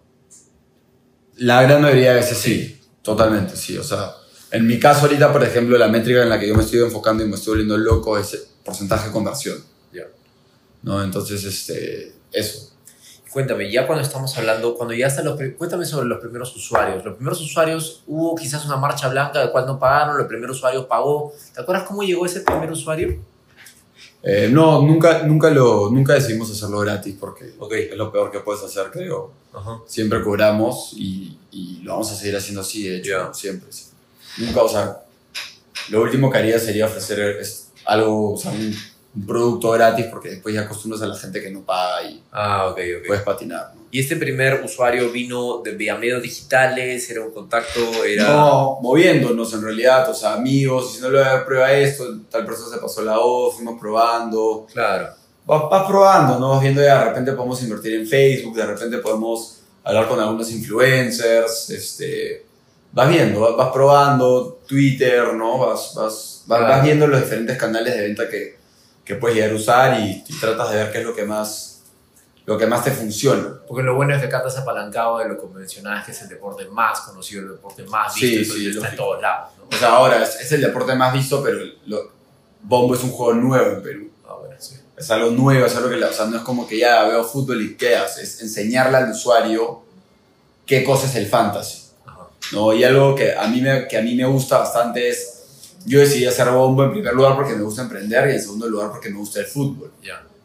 La 1.38 1.62
gran 1.64 1.82
mayoría 1.82 2.12
de 2.12 2.16
veces 2.22 2.38
sí, 2.38 2.80
totalmente, 3.02 3.56
sí. 3.56 3.78
O 3.78 3.84
sea, 3.84 4.14
En 4.50 4.66
mi 4.66 4.80
caso 4.80 5.02
ahorita, 5.02 5.34
por 5.34 5.44
ejemplo, 5.44 5.78
la 5.78 5.90
métrica 5.90 6.24
en 6.24 6.30
la 6.30 6.40
que 6.40 6.48
yo 6.48 6.56
me 6.56 6.64
estoy 6.64 6.80
enfocando 6.80 7.24
y 7.24 7.28
me 7.28 7.36
estoy 7.36 7.52
volviendo 7.52 7.78
loco 7.78 8.18
es 8.18 8.34
el 8.34 8.42
porcentaje 8.64 9.08
de 9.08 9.12
conversión. 9.12 9.58
¿No? 10.84 11.04
Entonces, 11.04 11.44
este, 11.44 12.14
eso. 12.32 12.77
Cuéntame, 13.32 13.72
ya 13.72 13.86
cuando 13.86 14.04
estamos 14.04 14.38
hablando, 14.38 14.76
cuando 14.76 14.94
ya 14.94 15.08
están 15.08 15.26
los... 15.26 15.40
Cuéntame 15.58 15.86
sobre 15.86 16.08
los 16.08 16.20
primeros 16.20 16.56
usuarios. 16.56 17.04
Los 17.04 17.16
primeros 17.16 17.42
usuarios, 17.42 18.04
hubo 18.08 18.36
quizás 18.36 18.66
una 18.66 18.78
marcha 18.78 19.10
blanca 19.10 19.40
de 19.40 19.52
cual 19.52 19.66
no 19.66 19.80
pagaron, 19.80 20.20
el 20.20 20.28
primer 20.28 20.50
usuario 20.50 20.88
pagó. 20.88 21.34
¿Te 21.54 21.62
acuerdas 21.62 21.86
cómo 21.88 22.04
llegó 22.04 22.26
ese 22.26 22.42
primer 22.42 22.72
usuario? 22.72 23.20
Eh, 24.24 24.50
no, 24.52 24.82
nunca, 24.82 25.24
nunca, 25.24 25.50
lo, 25.50 25.90
nunca 25.90 26.14
decidimos 26.14 26.52
hacerlo 26.52 26.80
gratis 26.80 27.16
porque 27.20 27.46
es 27.92 27.96
lo 27.96 28.12
peor 28.12 28.32
que 28.32 28.40
puedes 28.40 28.64
hacer, 28.64 28.90
creo. 28.92 29.32
Siempre 29.86 30.22
cobramos 30.22 30.94
y, 30.96 31.38
y, 31.52 31.82
lo 31.82 31.94
vamos 31.94 32.12
a 32.12 32.16
seguir 32.16 32.36
haciendo 32.36 32.62
así, 32.62 32.88
de 32.88 32.98
hecho, 32.98 33.34
siempre. 33.34 33.70
Nunca, 34.38 34.62
o 34.62 34.70
sea, 34.70 35.02
lo 35.90 36.02
último 36.02 36.30
que 36.30 36.38
haría 36.38 36.60
sería 36.60 36.86
ofrecer 36.86 37.42
algo, 37.86 38.34
o 38.34 38.38
sea, 38.38 38.52
un, 38.52 38.76
producto 39.26 39.72
gratis 39.72 40.06
porque 40.12 40.30
después 40.30 40.54
ya 40.54 40.62
acostumbras 40.62 41.02
a 41.02 41.08
la 41.08 41.16
gente 41.16 41.42
que 41.42 41.50
no 41.50 41.62
paga 41.62 42.04
y 42.04 42.22
ah, 42.32 42.74
puedes 43.06 43.24
patinar. 43.24 43.74
¿Y 43.90 44.02
este 44.02 44.18
primer 44.18 44.62
usuario 44.66 45.10
vino 45.12 45.62
de 45.64 45.72
vía 45.72 45.96
medios 45.96 46.22
digitales? 46.22 47.10
¿Era 47.10 47.22
un 47.22 47.32
contacto? 47.32 48.04
Era... 48.04 48.28
No, 48.28 48.80
moviéndonos 48.82 49.54
en 49.54 49.62
realidad, 49.62 50.10
o 50.10 50.14
sea, 50.14 50.34
amigos, 50.34 50.94
si 50.94 51.02
no 51.02 51.10
le 51.10 51.24
prueba 51.46 51.72
esto, 51.72 52.20
tal 52.30 52.46
persona 52.46 52.76
se 52.76 52.82
pasó 52.82 53.02
la 53.02 53.18
voz, 53.18 53.56
fuimos 53.56 53.80
probando. 53.80 54.68
Claro. 54.72 55.08
Vas, 55.46 55.88
probando, 55.88 56.38
¿no? 56.38 56.50
Vas 56.50 56.62
viendo 56.62 56.82
de 56.82 57.06
repente 57.06 57.32
podemos 57.32 57.64
invertir 57.64 57.96
en 57.96 58.06
Facebook, 58.06 58.54
de 58.54 58.66
repente 58.66 58.98
podemos 58.98 59.60
hablar 59.86 60.10
con 60.10 60.20
algunos 60.20 60.52
influencers, 60.52 61.70
este, 61.70 62.46
vas 62.92 63.08
viendo, 63.08 63.56
vas, 63.56 63.72
probando 63.72 64.60
Twitter, 64.68 65.34
¿no? 65.34 65.60
Vas, 65.60 65.94
vas, 65.96 66.44
vas, 66.46 66.84
viendo 66.84 67.08
los 67.08 67.22
diferentes 67.22 67.58
canales 67.58 67.96
de 67.96 68.02
venta 68.02 68.28
que, 68.28 68.57
que 69.08 69.16
puedes 69.16 69.38
llegar 69.38 69.52
a 69.52 69.56
usar 69.56 70.00
y, 70.00 70.24
y 70.28 70.40
tratas 70.40 70.70
de 70.70 70.78
ver 70.78 70.92
qué 70.92 71.00
es 71.00 71.06
lo 71.06 71.16
que 71.16 71.24
más 71.24 71.78
lo 72.48 72.58
que 72.58 72.66
más 72.66 72.84
te 72.84 72.92
funciona. 72.92 73.60
Porque 73.68 73.84
lo 73.84 73.94
bueno 73.96 74.16
es 74.16 74.22
que 74.22 74.28
acá 74.28 74.38
estás 74.38 74.60
apalancado 74.60 75.18
de 75.18 75.28
lo 75.28 75.38
que 75.38 75.48
mencionabas, 75.54 76.06
que 76.06 76.12
es 76.12 76.22
el 76.22 76.30
deporte 76.30 76.66
más 76.70 77.02
conocido, 77.02 77.42
el 77.42 77.50
deporte 77.50 77.84
más 77.84 78.16
visto, 78.16 78.54
sí, 78.54 78.60
sí, 78.62 78.70
está 78.70 78.90
en 78.90 78.96
todos 78.96 79.22
lados. 79.22 79.50
O 79.70 79.76
sea, 79.76 79.90
ahora 79.90 80.24
es, 80.24 80.52
el 80.54 80.62
deporte 80.62 80.96
más 80.96 81.12
visto, 81.12 81.44
pero 81.44 81.60
lo, 81.88 82.10
Bombo 82.64 82.96
es 82.96 83.04
un 83.04 83.12
juego 83.12 83.34
nuevo 83.34 83.72
en 83.72 83.84
Perú. 83.84 84.10
Ah, 84.26 84.36
bueno, 84.40 84.56
sí. 84.60 84.76
Es 84.98 85.12
algo 85.12 85.32
nuevo, 85.32 85.66
es 85.66 85.76
algo 85.76 85.90
que 85.90 86.02
o 86.02 86.14
sea, 86.14 86.26
no 86.28 86.38
es 86.38 86.44
como 86.44 86.66
que 86.66 86.80
ya 86.80 87.04
veo 87.04 87.22
fútbol 87.26 87.62
y 87.62 87.76
qué 87.76 87.98
haces, 87.98 88.36
es 88.36 88.42
enseñarle 88.42 88.96
al 88.96 89.12
usuario 89.12 89.82
qué 90.66 90.86
cosa 90.86 91.08
es 91.08 91.16
el 91.16 91.28
fantasy. 91.28 91.82
¿no? 92.54 92.74
Y 92.74 92.86
algo 92.86 93.14
que 93.14 93.36
a, 93.36 93.46
mí 93.48 93.60
me, 93.60 93.90
que 93.90 93.98
a 93.98 94.02
mí 94.02 94.16
me 94.16 94.26
gusta 94.26 94.60
bastante 94.60 95.10
es, 95.10 95.37
yo 95.88 96.02
decidí 96.02 96.26
hacer 96.26 96.50
Bombo 96.50 96.84
en 96.84 96.92
primer 96.92 97.14
lugar 97.14 97.36
porque 97.36 97.56
me 97.56 97.64
gusta 97.64 97.84
emprender 97.84 98.30
y 98.30 98.34
en 98.34 98.42
segundo 98.42 98.68
lugar 98.68 98.92
porque 98.92 99.10
me 99.10 99.18
gusta 99.18 99.40
el 99.40 99.46
fútbol. 99.46 99.90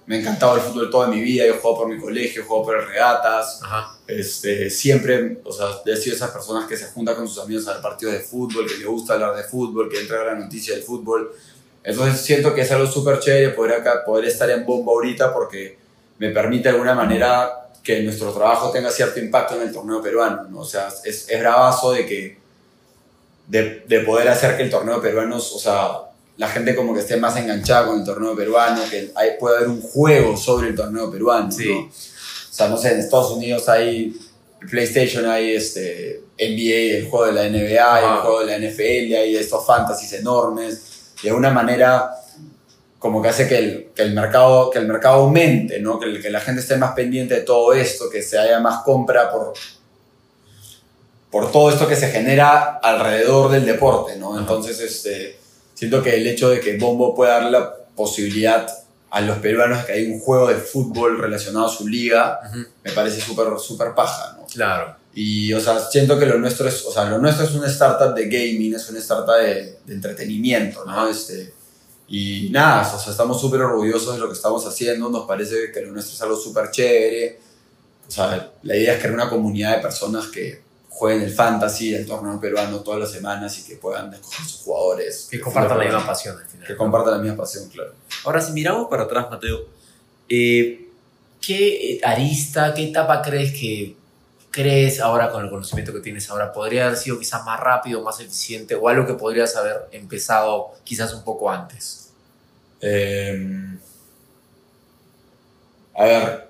Me 0.06 0.20
encantaba 0.20 0.54
el 0.54 0.60
fútbol 0.60 0.88
toda 0.88 1.08
mi 1.08 1.20
vida, 1.20 1.44
yo 1.46 1.54
jugaba 1.60 1.80
por 1.80 1.88
mi 1.88 2.00
colegio, 2.00 2.44
jugaba 2.46 2.64
por 2.64 2.88
regatas, 2.88 3.60
Este, 4.06 4.70
siempre, 4.70 5.40
o 5.44 5.52
sea, 5.52 5.66
he 5.84 5.96
sido 5.96 6.14
esas 6.14 6.30
personas 6.30 6.68
que 6.68 6.76
se 6.76 6.86
juntan 6.86 7.16
con 7.16 7.26
sus 7.26 7.42
amigos 7.42 7.66
a 7.66 7.72
ver 7.72 7.82
partidos 7.82 8.14
de 8.14 8.20
fútbol, 8.20 8.66
que 8.68 8.78
le 8.78 8.86
gusta 8.86 9.14
hablar 9.14 9.34
de 9.34 9.42
fútbol, 9.42 9.88
que 9.88 10.00
entra 10.00 10.22
a 10.22 10.24
la 10.26 10.34
noticia 10.36 10.74
del 10.74 10.84
fútbol. 10.84 11.32
Entonces 11.82 12.20
siento 12.20 12.54
que 12.54 12.60
es 12.60 12.70
algo 12.70 12.86
súper 12.86 13.18
chévere 13.18 13.50
poder, 13.50 13.80
acá, 13.80 14.04
poder 14.04 14.26
estar 14.26 14.48
en 14.48 14.64
bomba 14.64 14.92
ahorita 14.92 15.32
porque 15.32 15.76
me 16.18 16.30
permite 16.30 16.64
de 16.64 16.70
alguna 16.70 16.94
manera 16.94 17.68
que 17.82 18.00
nuestro 18.02 18.32
trabajo 18.32 18.70
tenga 18.70 18.92
cierto 18.92 19.18
impacto 19.18 19.56
en 19.56 19.62
el 19.62 19.72
torneo 19.72 20.00
peruano, 20.00 20.44
¿no? 20.48 20.60
O 20.60 20.64
sea, 20.64 20.88
es, 21.04 21.28
es 21.28 21.40
bravazo 21.40 21.90
de 21.90 22.06
que, 22.06 22.41
de, 23.46 23.84
de 23.86 24.00
poder 24.00 24.28
hacer 24.28 24.56
que 24.56 24.62
el 24.62 24.70
torneo 24.70 25.00
peruano, 25.00 25.36
o 25.36 25.40
sea, 25.40 26.12
la 26.36 26.48
gente 26.48 26.74
como 26.74 26.94
que 26.94 27.00
esté 27.00 27.16
más 27.16 27.36
enganchada 27.36 27.86
con 27.86 28.00
el 28.00 28.04
torneo 28.04 28.34
peruano, 28.34 28.82
que 28.90 29.12
hay, 29.14 29.30
puede 29.38 29.58
haber 29.58 29.68
un 29.68 29.82
juego 29.82 30.36
sobre 30.36 30.68
el 30.68 30.74
torneo 30.74 31.10
peruano. 31.10 31.50
Sí. 31.52 31.68
¿no? 31.68 31.80
O 31.82 32.54
sea, 32.54 32.68
no 32.68 32.76
sé, 32.76 32.92
en 32.92 33.00
Estados 33.00 33.32
Unidos 33.32 33.68
hay 33.68 34.14
PlayStation, 34.70 35.26
hay 35.26 35.54
este, 35.54 36.22
NBA, 36.38 36.98
el 36.98 37.08
juego 37.08 37.26
de 37.26 37.32
la 37.32 37.48
NBA, 37.48 38.00
el 38.00 38.20
juego 38.20 38.40
de 38.40 38.46
la 38.46 38.58
NFL, 38.58 39.14
hay 39.14 39.36
estos 39.36 39.64
fantasies 39.66 40.12
enormes. 40.14 41.14
De 41.22 41.28
alguna 41.28 41.50
manera 41.50 42.10
como 42.98 43.20
que 43.20 43.28
hace 43.28 43.48
que 43.48 43.58
el, 43.58 43.88
que 43.94 44.02
el, 44.02 44.14
mercado, 44.14 44.70
que 44.70 44.78
el 44.78 44.86
mercado 44.86 45.22
aumente, 45.22 45.80
¿no? 45.80 45.98
que, 45.98 46.20
que 46.20 46.30
la 46.30 46.40
gente 46.40 46.60
esté 46.60 46.76
más 46.76 46.92
pendiente 46.92 47.34
de 47.34 47.40
todo 47.40 47.72
esto, 47.72 48.08
que 48.08 48.22
se 48.22 48.38
haya 48.38 48.60
más 48.60 48.82
compra 48.84 49.30
por, 49.30 49.54
por 51.32 51.50
todo 51.50 51.70
esto 51.70 51.88
que 51.88 51.96
se 51.96 52.10
genera 52.10 52.78
alrededor 52.82 53.50
del 53.50 53.64
deporte. 53.64 54.16
¿no? 54.16 54.38
Entonces, 54.38 54.78
este, 54.80 55.38
siento 55.74 56.02
que 56.02 56.14
el 56.14 56.26
hecho 56.26 56.50
de 56.50 56.60
que 56.60 56.76
Bombo 56.76 57.14
pueda 57.14 57.40
darle 57.40 57.50
la 57.52 57.74
posibilidad 57.96 58.70
a 59.10 59.20
los 59.22 59.38
peruanos 59.38 59.78
de 59.78 59.86
que 59.86 59.92
hay 59.92 60.10
un 60.10 60.20
juego 60.20 60.48
de 60.48 60.56
fútbol 60.56 61.18
relacionado 61.18 61.66
a 61.66 61.68
su 61.70 61.88
liga, 61.88 62.38
me 62.84 62.92
parece 62.92 63.20
súper 63.20 63.46
super 63.58 63.94
paja, 63.94 64.36
¿no? 64.38 64.46
Claro. 64.46 64.96
Y, 65.14 65.52
o 65.52 65.60
sea, 65.60 65.78
siento 65.80 66.18
que 66.18 66.24
lo 66.24 66.38
nuestro 66.38 66.68
es, 66.68 66.84
o 66.86 66.92
sea, 66.92 67.04
lo 67.04 67.18
nuestro 67.18 67.44
es 67.44 67.54
una 67.54 67.66
startup 67.66 68.14
de 68.14 68.24
gaming, 68.26 68.74
es 68.74 68.88
una 68.88 68.98
startup 69.00 69.36
de, 69.36 69.78
de 69.84 69.94
entretenimiento, 69.94 70.84
¿no? 70.84 71.08
Este, 71.08 71.52
y 72.08 72.48
nada, 72.50 72.94
o 72.94 72.98
sea, 72.98 73.10
estamos 73.10 73.40
súper 73.40 73.62
orgullosos 73.62 74.14
de 74.14 74.20
lo 74.20 74.28
que 74.28 74.34
estamos 74.34 74.66
haciendo, 74.66 75.08
nos 75.08 75.26
parece 75.26 75.72
que 75.72 75.80
lo 75.80 75.92
nuestro 75.92 76.14
es 76.14 76.22
algo 76.22 76.36
súper 76.36 76.70
chévere. 76.70 77.40
O 78.06 78.10
sea, 78.10 78.52
la 78.62 78.76
idea 78.76 78.94
es 78.94 78.98
crear 78.98 79.14
una 79.14 79.30
comunidad 79.30 79.76
de 79.76 79.82
personas 79.82 80.26
que 80.26 80.62
jueguen 80.94 81.22
el 81.22 81.30
fantasy, 81.30 81.94
el 81.94 82.06
torneo 82.06 82.38
peruano 82.38 82.80
todas 82.80 83.00
las 83.00 83.10
semanas 83.10 83.58
y 83.58 83.64
que 83.64 83.76
puedan 83.76 84.12
escoger 84.12 84.46
sus 84.46 84.60
jugadores. 84.60 85.28
Que 85.30 85.40
compartan 85.40 85.78
la 85.78 85.84
misma 85.84 86.06
pasión 86.06 86.38
al 86.38 86.46
final. 86.46 86.66
Que 86.66 86.76
compartan 86.76 87.12
la 87.14 87.18
misma 87.18 87.36
pasión, 87.38 87.68
claro. 87.68 87.92
Ahora, 88.24 88.40
si 88.40 88.52
miramos 88.52 88.88
para 88.88 89.04
atrás, 89.04 89.28
Mateo, 89.30 89.60
eh, 90.28 90.88
¿qué 91.40 92.00
arista, 92.04 92.72
qué 92.74 92.88
etapa 92.88 93.22
crees 93.22 93.52
que 93.52 93.96
crees 94.50 95.00
ahora 95.00 95.30
con 95.30 95.42
el 95.42 95.50
conocimiento 95.50 95.94
que 95.94 96.00
tienes 96.00 96.28
ahora 96.28 96.52
podría 96.52 96.84
haber 96.84 96.98
sido 96.98 97.18
quizás 97.18 97.42
más 97.44 97.58
rápido, 97.58 98.02
más 98.02 98.20
eficiente 98.20 98.74
o 98.74 98.86
algo 98.86 99.06
que 99.06 99.14
podrías 99.14 99.56
haber 99.56 99.88
empezado 99.92 100.72
quizás 100.84 101.12
un 101.14 101.24
poco 101.24 101.50
antes? 101.50 102.10
Em, 102.80 103.78
a 105.94 106.04
ver, 106.04 106.48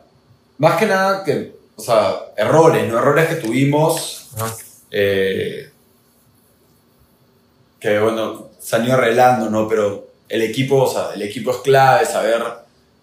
más 0.59 0.79
que 0.79 0.87
nada 0.87 1.25
que, 1.25 1.62
o 1.77 1.83
sea, 1.83 2.17
errores, 2.37 2.91
¿no? 2.91 2.99
Errores 2.99 3.29
que 3.29 3.37
tuvimos 3.37 4.31
eh, 4.91 5.71
que 7.81 7.99
bueno, 7.99 8.51
se 8.61 8.77
han 8.77 8.85
ido 8.85 8.95
arreglando, 8.95 9.51
¿no? 9.51 9.67
Pero 9.67 10.07
el 10.29 10.43
equipo, 10.43 10.85
o 10.85 10.91
sea, 10.91 11.11
el 11.15 11.23
equipo 11.23 11.51
es 11.51 11.57
clave, 11.59 12.07
saber 12.07 12.43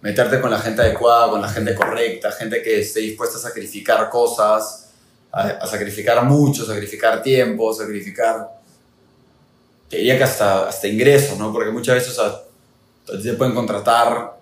meterte 0.01 0.39
con 0.39 0.51
la 0.51 0.59
gente 0.59 0.81
adecuada, 0.81 1.31
con 1.31 1.41
la 1.41 1.49
gente 1.49 1.75
correcta, 1.75 2.31
gente 2.31 2.61
que 2.61 2.79
esté 2.79 3.01
dispuesta 3.01 3.37
a 3.37 3.41
sacrificar 3.41 4.09
cosas, 4.09 4.91
a, 5.31 5.67
sacrificar 5.67 6.23
mucho, 6.23 6.65
sacrificar 6.65 7.21
tiempo, 7.21 7.73
sacrificar, 7.73 8.47
te 9.89 9.97
diría 9.97 10.17
que 10.17 10.23
hasta, 10.23 10.69
hasta 10.69 10.87
ingresos, 10.87 11.37
¿no? 11.37 11.51
Porque 11.51 11.71
muchas 11.71 11.95
veces, 11.95 12.17
o 12.17 12.23
sea, 12.23 13.21
te 13.21 13.33
pueden 13.33 13.53
contratar 13.53 14.38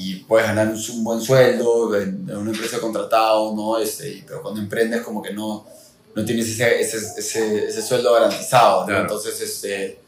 y 0.00 0.14
puedes 0.14 0.46
ganar 0.46 0.68
un, 0.68 1.04
buen 1.04 1.20
sueldo 1.20 1.96
en, 2.00 2.30
una 2.30 2.52
empresa 2.52 2.78
contratado, 2.78 3.52
¿no? 3.56 3.78
Este, 3.78 4.22
pero 4.24 4.40
cuando 4.40 4.60
emprendes 4.60 5.02
como 5.02 5.20
que 5.20 5.32
no, 5.32 5.66
no 6.14 6.24
tienes 6.24 6.48
ese, 6.48 6.80
ese, 6.80 7.66
ese, 7.66 7.82
sueldo 7.82 8.12
garantizado, 8.12 8.86
¿no? 8.86 8.96
Entonces, 8.96 9.40
este, 9.40 9.98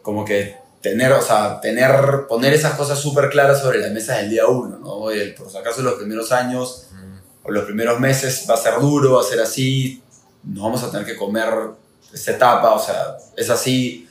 como 0.00 0.24
que 0.24 0.56
tener, 0.80 1.12
o 1.12 1.20
sea, 1.20 1.60
tener, 1.60 2.26
poner 2.30 2.54
esas 2.54 2.76
cosas 2.76 2.98
súper 2.98 3.28
claras 3.28 3.60
sobre 3.60 3.80
la 3.80 3.90
mesa 3.90 4.16
del 4.16 4.30
día 4.30 4.46
uno, 4.46 4.78
¿no? 4.78 5.10
El, 5.10 5.34
por 5.34 5.50
si 5.50 5.58
acaso 5.58 5.82
los 5.82 5.96
primeros 5.96 6.32
años 6.32 6.86
o 7.42 7.50
los 7.50 7.64
primeros 7.64 8.00
meses 8.00 8.46
va 8.48 8.54
a 8.54 8.56
ser 8.56 8.80
duro, 8.80 9.16
va 9.16 9.20
a 9.20 9.24
ser 9.24 9.40
así, 9.40 10.02
no 10.44 10.62
vamos 10.62 10.82
a 10.82 10.90
tener 10.90 11.04
que 11.04 11.16
comer 11.16 11.52
esta 12.10 12.30
etapa, 12.30 12.72
o 12.72 12.82
sea, 12.82 13.18
es 13.36 13.50
así, 13.50 14.08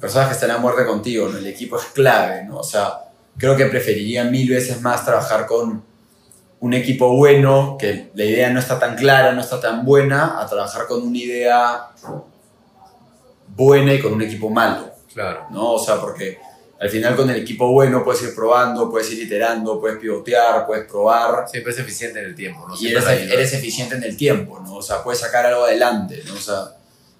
personas 0.00 0.28
que 0.28 0.34
están 0.34 0.52
a 0.52 0.58
muerte 0.58 0.86
contigo, 0.86 1.28
¿no? 1.28 1.38
El 1.38 1.48
equipo 1.48 1.76
es 1.76 1.86
clave, 1.86 2.44
¿no? 2.44 2.58
O 2.58 2.64
sea, 2.64 3.11
creo 3.38 3.56
que 3.56 3.66
preferiría 3.66 4.24
mil 4.24 4.48
veces 4.48 4.80
más 4.80 5.04
trabajar 5.04 5.46
con 5.46 5.82
un 6.60 6.74
equipo 6.74 7.16
bueno, 7.16 7.76
que 7.78 8.10
la 8.14 8.24
idea 8.24 8.50
no 8.50 8.60
está 8.60 8.78
tan 8.78 8.94
clara, 8.94 9.32
no 9.32 9.40
está 9.40 9.60
tan 9.60 9.84
buena, 9.84 10.40
a 10.40 10.46
trabajar 10.46 10.86
con 10.86 11.02
una 11.02 11.18
idea 11.18 11.88
buena 13.48 13.94
y 13.94 14.00
con 14.00 14.12
un 14.12 14.22
equipo 14.22 14.48
malo. 14.48 14.92
Claro. 15.12 15.46
¿no? 15.50 15.72
O 15.72 15.78
sea, 15.84 16.00
porque 16.00 16.38
al 16.80 16.88
final 16.88 17.16
con 17.16 17.28
el 17.30 17.36
equipo 17.36 17.70
bueno 17.70 18.02
puedes 18.04 18.22
ir 18.22 18.34
probando, 18.34 18.90
puedes 18.90 19.10
ir 19.12 19.22
iterando, 19.22 19.80
puedes 19.80 19.98
pivotear, 19.98 20.66
puedes 20.66 20.86
probar. 20.86 21.48
Siempre 21.48 21.72
es 21.72 21.78
eficiente 21.78 22.20
en 22.20 22.26
el 22.26 22.34
tiempo, 22.34 22.66
¿no? 22.68 22.74
Y 22.80 22.88
eres, 22.88 23.06
eres, 23.06 23.52
eficiente 23.54 23.96
en 23.96 24.04
el 24.04 24.16
tiempo, 24.16 24.60
¿no? 24.60 24.76
O 24.76 24.82
sea, 24.82 25.02
puedes 25.02 25.20
sacar 25.20 25.46
algo 25.46 25.64
adelante, 25.64 26.22
¿no? 26.26 26.34
O 26.34 26.38
sea, 26.38 26.76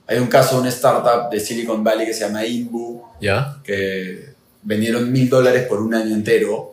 hay 0.06 0.18
un 0.18 0.26
caso 0.26 0.56
de 0.56 0.62
una 0.62 0.70
startup 0.70 1.30
de 1.30 1.40
Silicon 1.40 1.84
Valley 1.84 2.06
que 2.06 2.14
se 2.14 2.20
llama 2.20 2.44
Inbu, 2.44 3.02
¿Ya? 3.20 3.56
que 3.62 4.31
vendieron 4.62 5.10
mil 5.10 5.28
dólares 5.28 5.66
por 5.66 5.80
un 5.80 5.94
año 5.94 6.14
entero 6.14 6.72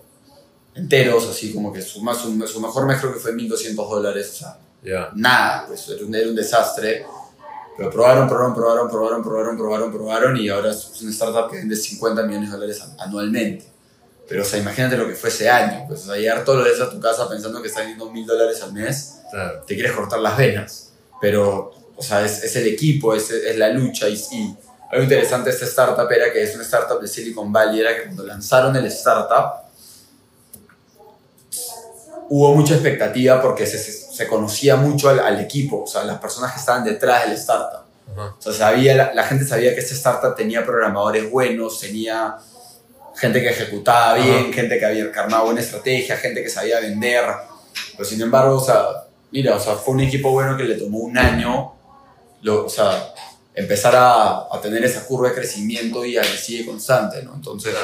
enteros, 0.79 1.27
así 1.27 1.53
como 1.53 1.71
que 1.71 1.81
su, 1.81 1.99
su, 1.99 2.47
su 2.47 2.61
mejor 2.61 2.85
mes 2.85 2.99
creo 2.99 3.13
que 3.13 3.19
fue 3.19 3.33
1.200 3.33 3.75
dólares, 3.75 4.31
o 4.33 4.35
sea, 4.35 5.11
nada, 5.15 5.65
pues 5.67 5.87
era 5.89 6.05
un, 6.05 6.35
desastre. 6.35 7.05
Pero 7.77 7.89
probaron, 7.91 8.27
probaron, 8.27 8.53
probaron, 8.53 8.89
probaron, 8.89 9.23
probaron, 9.23 9.57
probaron, 9.57 9.91
probaron 9.91 10.37
y 10.37 10.49
ahora 10.49 10.71
es 10.71 11.01
una 11.01 11.11
startup 11.11 11.49
que 11.49 11.57
vende 11.57 11.75
50 11.75 12.23
millones 12.23 12.49
de 12.49 12.55
dólares 12.55 12.83
anualmente. 12.97 13.65
Pero, 14.27 14.43
o 14.43 14.45
sea, 14.45 14.59
imagínate 14.59 14.97
lo 14.97 15.07
que 15.07 15.15
fue 15.15 15.29
ese 15.29 15.49
año. 15.49 15.85
Pues, 15.87 16.01
o 16.01 16.05
sea, 16.07 16.15
llegar 16.17 16.43
todos 16.43 16.59
los 16.59 16.67
días 16.67 16.87
a 16.87 16.91
tu 16.91 16.99
casa 16.99 17.27
pensando 17.29 17.61
que 17.61 17.69
estás 17.69 17.83
vendiendo 17.83 18.11
mil 18.11 18.25
dólares 18.25 18.61
al 18.61 18.73
mes, 18.73 19.21
te 19.65 19.75
quieres 19.75 19.93
cortar 19.93 20.19
las 20.19 20.37
venas. 20.37 20.91
Pero, 21.21 21.71
o 21.95 22.03
sea, 22.03 22.23
es, 22.25 22.43
es 22.43 22.55
el 22.57 22.67
equipo, 22.67 23.15
es, 23.15 23.31
es, 23.31 23.57
la 23.57 23.69
lucha. 23.69 24.09
Y, 24.09 24.15
y 24.33 24.55
algo 24.91 25.03
interesante 25.03 25.51
esta 25.51 25.65
startup 25.65 26.11
era 26.11 26.31
que 26.33 26.41
es 26.41 26.55
una 26.55 26.63
startup 26.63 26.99
de 26.99 27.07
Silicon 27.07 27.53
Valley, 27.53 27.81
era 27.81 27.95
que 27.95 28.03
cuando 28.05 28.25
lanzaron 28.25 28.75
el 28.75 28.85
startup, 28.87 29.69
hubo 32.29 32.55
mucha 32.55 32.73
expectativa 32.73 33.41
porque 33.41 33.65
se, 33.65 33.77
se 33.77 34.27
conocía 34.27 34.75
mucho 34.75 35.09
al, 35.09 35.19
al, 35.19 35.39
equipo, 35.39 35.83
o 35.83 35.87
sea, 35.87 36.03
las 36.03 36.19
personas 36.19 36.53
que 36.53 36.59
estaban 36.59 36.83
detrás 36.83 37.25
del 37.25 37.33
startup. 37.33 37.85
O 38.17 38.41
sea, 38.41 38.51
sabía, 38.51 38.95
la, 38.95 39.13
la, 39.13 39.23
gente 39.23 39.45
sabía 39.45 39.73
que 39.73 39.79
este 39.79 39.93
startup 39.93 40.35
tenía 40.35 40.65
programadores 40.65 41.29
buenos, 41.29 41.79
tenía 41.79 42.37
gente 43.15 43.41
que 43.41 43.49
ejecutaba 43.49 44.15
bien, 44.15 44.51
gente 44.51 44.79
que 44.79 44.85
había 44.85 45.05
armado 45.15 45.45
buena 45.45 45.61
estrategia, 45.61 46.17
gente 46.17 46.41
que 46.41 46.49
sabía 46.49 46.79
vender. 46.79 47.23
Pero 47.91 48.09
sin 48.09 48.21
embargo, 48.21 48.55
o 48.55 48.63
sea, 48.63 48.83
mira, 49.31 49.55
o 49.55 49.59
sea, 49.59 49.75
fue 49.75 49.93
un 49.93 50.01
equipo 50.01 50.31
bueno 50.31 50.57
que 50.57 50.63
le 50.63 50.75
tomó 50.75 50.99
un 50.99 51.17
año, 51.17 51.73
lo, 52.41 52.65
o 52.65 52.69
sea, 52.69 53.13
empezar 53.59 53.93
a, 53.93 54.47
a, 54.51 54.61
tener 54.61 54.83
esa 54.85 55.05
curva 55.05 55.29
de 55.29 55.35
crecimiento 55.35 56.05
y 56.05 56.17
a 56.17 56.21
que 56.21 56.37
sigue 56.37 56.65
constante, 56.65 57.21
¿no? 57.23 57.35
Entonces, 57.35 57.75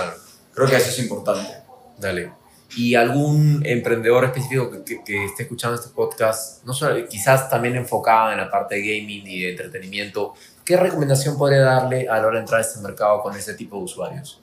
creo 0.54 0.68
que 0.68 0.78
eso 0.78 0.90
es 0.90 1.00
importante. 1.00 1.52
Dale. 1.98 2.32
¿Y 2.78 2.96
algún 2.96 3.62
emprendedor 3.66 4.24
específico 4.24 4.72
que, 4.72 4.84
que, 4.84 5.04
que, 5.04 5.26
esté 5.26 5.44
escuchando 5.44 5.76
este 5.76 5.90
podcast, 5.94 6.64
no 6.64 6.74
solo, 6.74 7.06
quizás 7.08 7.50
también 7.50 7.76
enfocado 7.76 8.32
en 8.32 8.38
la 8.38 8.50
parte 8.50 8.76
de 8.76 8.82
gaming 8.82 9.28
y 9.28 9.42
de 9.42 9.52
entretenimiento, 9.52 10.34
qué 10.64 10.78
recomendación 10.78 11.38
podría 11.38 11.62
darle 11.62 12.08
a 12.08 12.20
la 12.20 12.28
hora 12.28 12.36
de 12.36 12.42
entrar 12.42 12.62
a 12.62 12.64
este 12.64 12.80
mercado 12.80 13.22
con 13.22 13.36
ese 13.36 13.54
tipo 13.54 13.78
de 13.78 13.84
usuarios? 13.84 14.42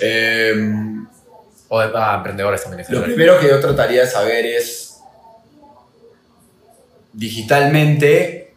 Eh, 0.00 0.52
o 1.68 1.80
de 1.80 1.90
ah, 1.94 2.14
emprendedores 2.16 2.62
también. 2.62 2.84
Lo 2.88 3.04
primero 3.04 3.38
que 3.38 3.48
yo 3.48 3.60
trataría 3.60 4.02
de 4.02 4.06
saber 4.08 4.46
es 4.46 5.00
digitalmente 7.12 8.47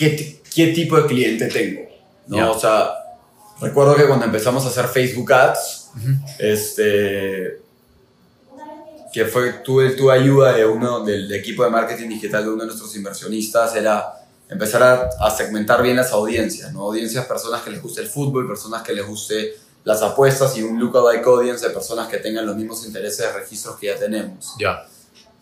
qué, 0.00 0.40
qué 0.54 0.68
tipo 0.68 0.96
de 0.96 1.06
cliente 1.06 1.46
tengo. 1.46 1.82
¿no? 2.26 2.36
Yeah. 2.36 2.50
O 2.50 2.58
sea, 2.58 2.90
recuerdo 3.60 3.94
que 3.94 4.06
cuando 4.06 4.24
empezamos 4.24 4.64
a 4.64 4.68
hacer 4.68 4.86
Facebook 4.86 5.30
Ads, 5.30 5.90
uh 5.94 5.98
-huh. 5.98 6.34
este, 6.38 7.60
que 9.12 9.26
fue, 9.26 9.52
tuve, 9.64 9.90
tuve 9.90 10.14
ayuda 10.14 10.54
de 10.54 10.64
uno 10.64 11.04
del 11.04 11.30
equipo 11.32 11.64
de 11.64 11.70
marketing 11.70 12.08
digital 12.08 12.44
de 12.44 12.50
uno 12.50 12.60
de 12.62 12.66
nuestros 12.68 12.96
inversionistas, 12.96 13.76
era 13.76 14.14
empezar 14.48 14.82
a, 14.82 15.10
a, 15.20 15.30
segmentar 15.30 15.82
bien 15.82 15.96
las 15.96 16.12
audiencias, 16.12 16.72
¿no? 16.72 16.80
Audiencias, 16.82 17.26
personas 17.26 17.62
que 17.62 17.70
les 17.70 17.82
guste 17.82 18.00
el 18.00 18.08
fútbol, 18.08 18.48
personas 18.48 18.82
que 18.82 18.94
les 18.94 19.06
guste 19.06 19.54
las 19.84 20.02
apuestas 20.02 20.56
y 20.56 20.62
un 20.62 20.78
lookalike 20.80 21.26
audience 21.26 21.66
de 21.66 21.72
personas 21.72 22.08
que 22.08 22.18
tengan 22.18 22.46
los 22.46 22.56
mismos 22.56 22.86
intereses 22.86 23.26
de 23.26 23.32
registros 23.32 23.76
que 23.78 23.86
ya 23.88 23.96
tenemos. 23.96 24.54
Ya. 24.58 24.58
Yeah. 24.58 24.86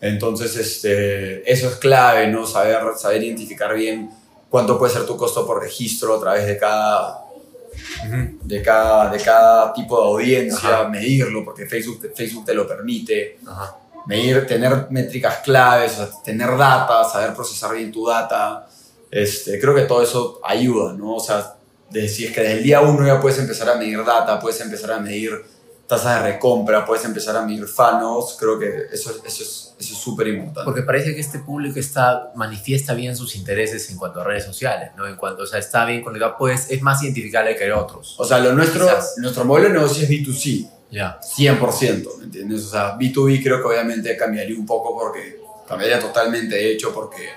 Entonces, 0.01 0.55
este, 0.55 1.51
eso 1.51 1.67
es 1.67 1.75
clave, 1.75 2.27
¿no? 2.27 2.45
Saber, 2.45 2.81
saber 2.97 3.23
identificar 3.23 3.73
bien 3.73 4.09
cuánto 4.49 4.77
puede 4.77 4.93
ser 4.93 5.05
tu 5.05 5.15
costo 5.15 5.45
por 5.45 5.61
registro 5.61 6.15
a 6.15 6.19
través 6.19 6.45
de 6.45 6.57
cada, 6.57 7.19
uh 7.19 8.07
-huh. 8.07 8.39
de 8.41 8.61
cada, 8.61 9.09
de 9.09 9.19
cada 9.19 9.73
tipo 9.73 9.99
de 10.01 10.07
audiencia, 10.07 10.79
Ajá. 10.81 10.89
medirlo, 10.89 11.43
porque 11.45 11.65
Facebook, 11.65 12.11
Facebook 12.15 12.45
te 12.45 12.53
lo 12.53 12.67
permite. 12.67 13.39
Ajá. 13.47 13.75
Medir, 14.05 14.47
tener 14.47 14.87
métricas 14.89 15.37
claves, 15.43 15.93
o 15.93 15.95
sea, 15.97 16.09
tener 16.23 16.57
data, 16.57 17.03
saber 17.03 17.33
procesar 17.33 17.75
bien 17.75 17.91
tu 17.91 18.07
data 18.07 18.65
este, 19.11 19.59
creo 19.59 19.73
que 19.73 19.81
todo 19.81 20.03
eso 20.03 20.39
ayuda, 20.43 20.93
¿no? 20.93 21.15
O 21.15 21.19
sea, 21.19 21.55
decir 21.89 22.33
que 22.33 22.41
desde 22.41 22.57
el 22.57 22.63
día 22.63 22.81
uno 22.81 23.05
ya 23.05 23.19
puedes 23.19 23.39
empezar 23.39 23.69
a 23.69 23.75
medir 23.75 24.03
data, 24.03 24.39
puedes 24.39 24.61
empezar 24.61 24.91
a 24.91 24.99
medir 24.99 25.43
tasas 25.89 26.23
de 26.23 26.33
recompra, 26.33 26.85
puedes 26.85 27.03
empezar 27.03 27.35
a 27.35 27.41
medir 27.41 27.65
fanos, 27.65 28.37
creo 28.39 28.59
que 28.59 28.85
eso, 28.93 29.11
eso 29.25 29.43
es 29.43 29.69
eso 29.79 29.93
es 29.93 29.99
súper 29.99 30.27
importante. 30.27 30.65
Porque 30.65 30.81
parece 30.81 31.15
que 31.15 31.21
este 31.21 31.39
público 31.39 31.79
está, 31.79 32.31
manifiesta 32.35 32.93
bien 32.93 33.15
sus 33.15 33.35
intereses 33.35 33.89
en 33.89 33.97
cuanto 33.97 34.19
a 34.19 34.25
redes 34.25 34.43
sociales, 34.43 34.91
¿no? 34.97 35.07
En 35.07 35.15
cuanto, 35.15 35.43
o 35.43 35.47
sea, 35.47 35.57
está 35.57 35.85
bien 35.85 36.03
conectado, 36.03 36.35
pues 36.37 36.69
es 36.69 36.81
más 36.81 37.01
identificable 37.01 37.55
que 37.55 37.71
otros. 37.71 38.15
O 38.19 38.25
sea, 38.25 38.39
lo 38.39 38.53
nuestro, 38.53 38.87
nuestro 39.17 39.45
modelo 39.45 39.69
de 39.69 39.73
negocio 39.75 40.03
es 40.03 40.09
B2C. 40.09 40.69
Ya. 40.91 41.19
Yeah. 41.37 41.57
100%, 41.59 42.17
¿me 42.17 42.23
entiendes? 42.25 42.65
O 42.65 42.69
sea, 42.69 42.97
B2B 42.97 43.41
creo 43.41 43.61
que 43.61 43.67
obviamente 43.67 44.17
cambiaría 44.17 44.57
un 44.57 44.65
poco 44.65 44.97
porque 44.99 45.39
cambiaría 45.67 45.99
totalmente 45.99 46.55
de 46.55 46.71
hecho 46.71 46.91
porque 46.93 47.29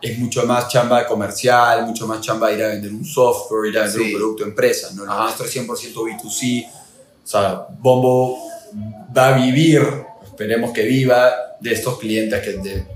es 0.00 0.18
mucho 0.18 0.44
más 0.46 0.68
chamba 0.68 1.06
comercial, 1.06 1.86
mucho 1.86 2.06
más 2.06 2.20
chamba 2.20 2.50
ir 2.52 2.64
a 2.64 2.68
vender 2.68 2.92
un 2.92 3.04
software, 3.04 3.70
ir 3.70 3.78
a 3.78 3.82
vender 3.82 4.00
sí. 4.00 4.12
un 4.12 4.18
producto 4.18 4.44
empresa, 4.44 4.90
¿no? 4.94 5.04
Lo 5.04 5.22
nuestro 5.22 5.46
es 5.46 5.56
100% 5.56 5.68
B2C, 5.94 6.66
o 7.24 7.26
sea, 7.26 7.66
Bombo 7.80 8.38
va 9.16 9.34
a 9.34 9.38
vivir, 9.38 9.82
esperemos 10.24 10.72
que 10.72 10.82
viva, 10.84 11.30
de 11.58 11.72
estos 11.72 11.98
clientes, 11.98 12.42
que 12.42 12.58
de, 12.58 12.94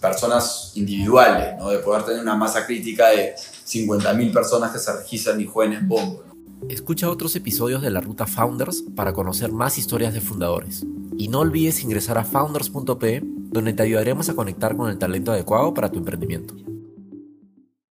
personas 0.00 0.72
individuales, 0.74 1.54
¿no? 1.58 1.68
De 1.70 1.78
poder 1.78 2.02
tener 2.02 2.22
una 2.22 2.34
masa 2.34 2.66
crítica 2.66 3.10
de 3.10 3.34
50.000 3.36 4.32
personas 4.32 4.72
que 4.72 4.78
se 4.78 4.92
registran 4.92 5.40
y 5.40 5.44
jueguen 5.46 5.78
en 5.78 5.88
Bombo. 5.88 6.24
Escucha 6.68 7.08
otros 7.08 7.36
episodios 7.36 7.80
de 7.82 7.90
la 7.90 8.00
Ruta 8.00 8.26
Founders 8.26 8.82
para 8.96 9.12
conocer 9.12 9.52
más 9.52 9.78
historias 9.78 10.12
de 10.12 10.20
fundadores. 10.20 10.84
Y 11.16 11.28
no 11.28 11.40
olvides 11.40 11.82
ingresar 11.82 12.18
a 12.18 12.24
founders.p 12.24 13.22
donde 13.22 13.72
te 13.72 13.82
ayudaremos 13.82 14.28
a 14.28 14.34
conectar 14.34 14.76
con 14.76 14.90
el 14.90 14.98
talento 14.98 15.32
adecuado 15.32 15.74
para 15.74 15.90
tu 15.90 15.98
emprendimiento. 15.98 16.54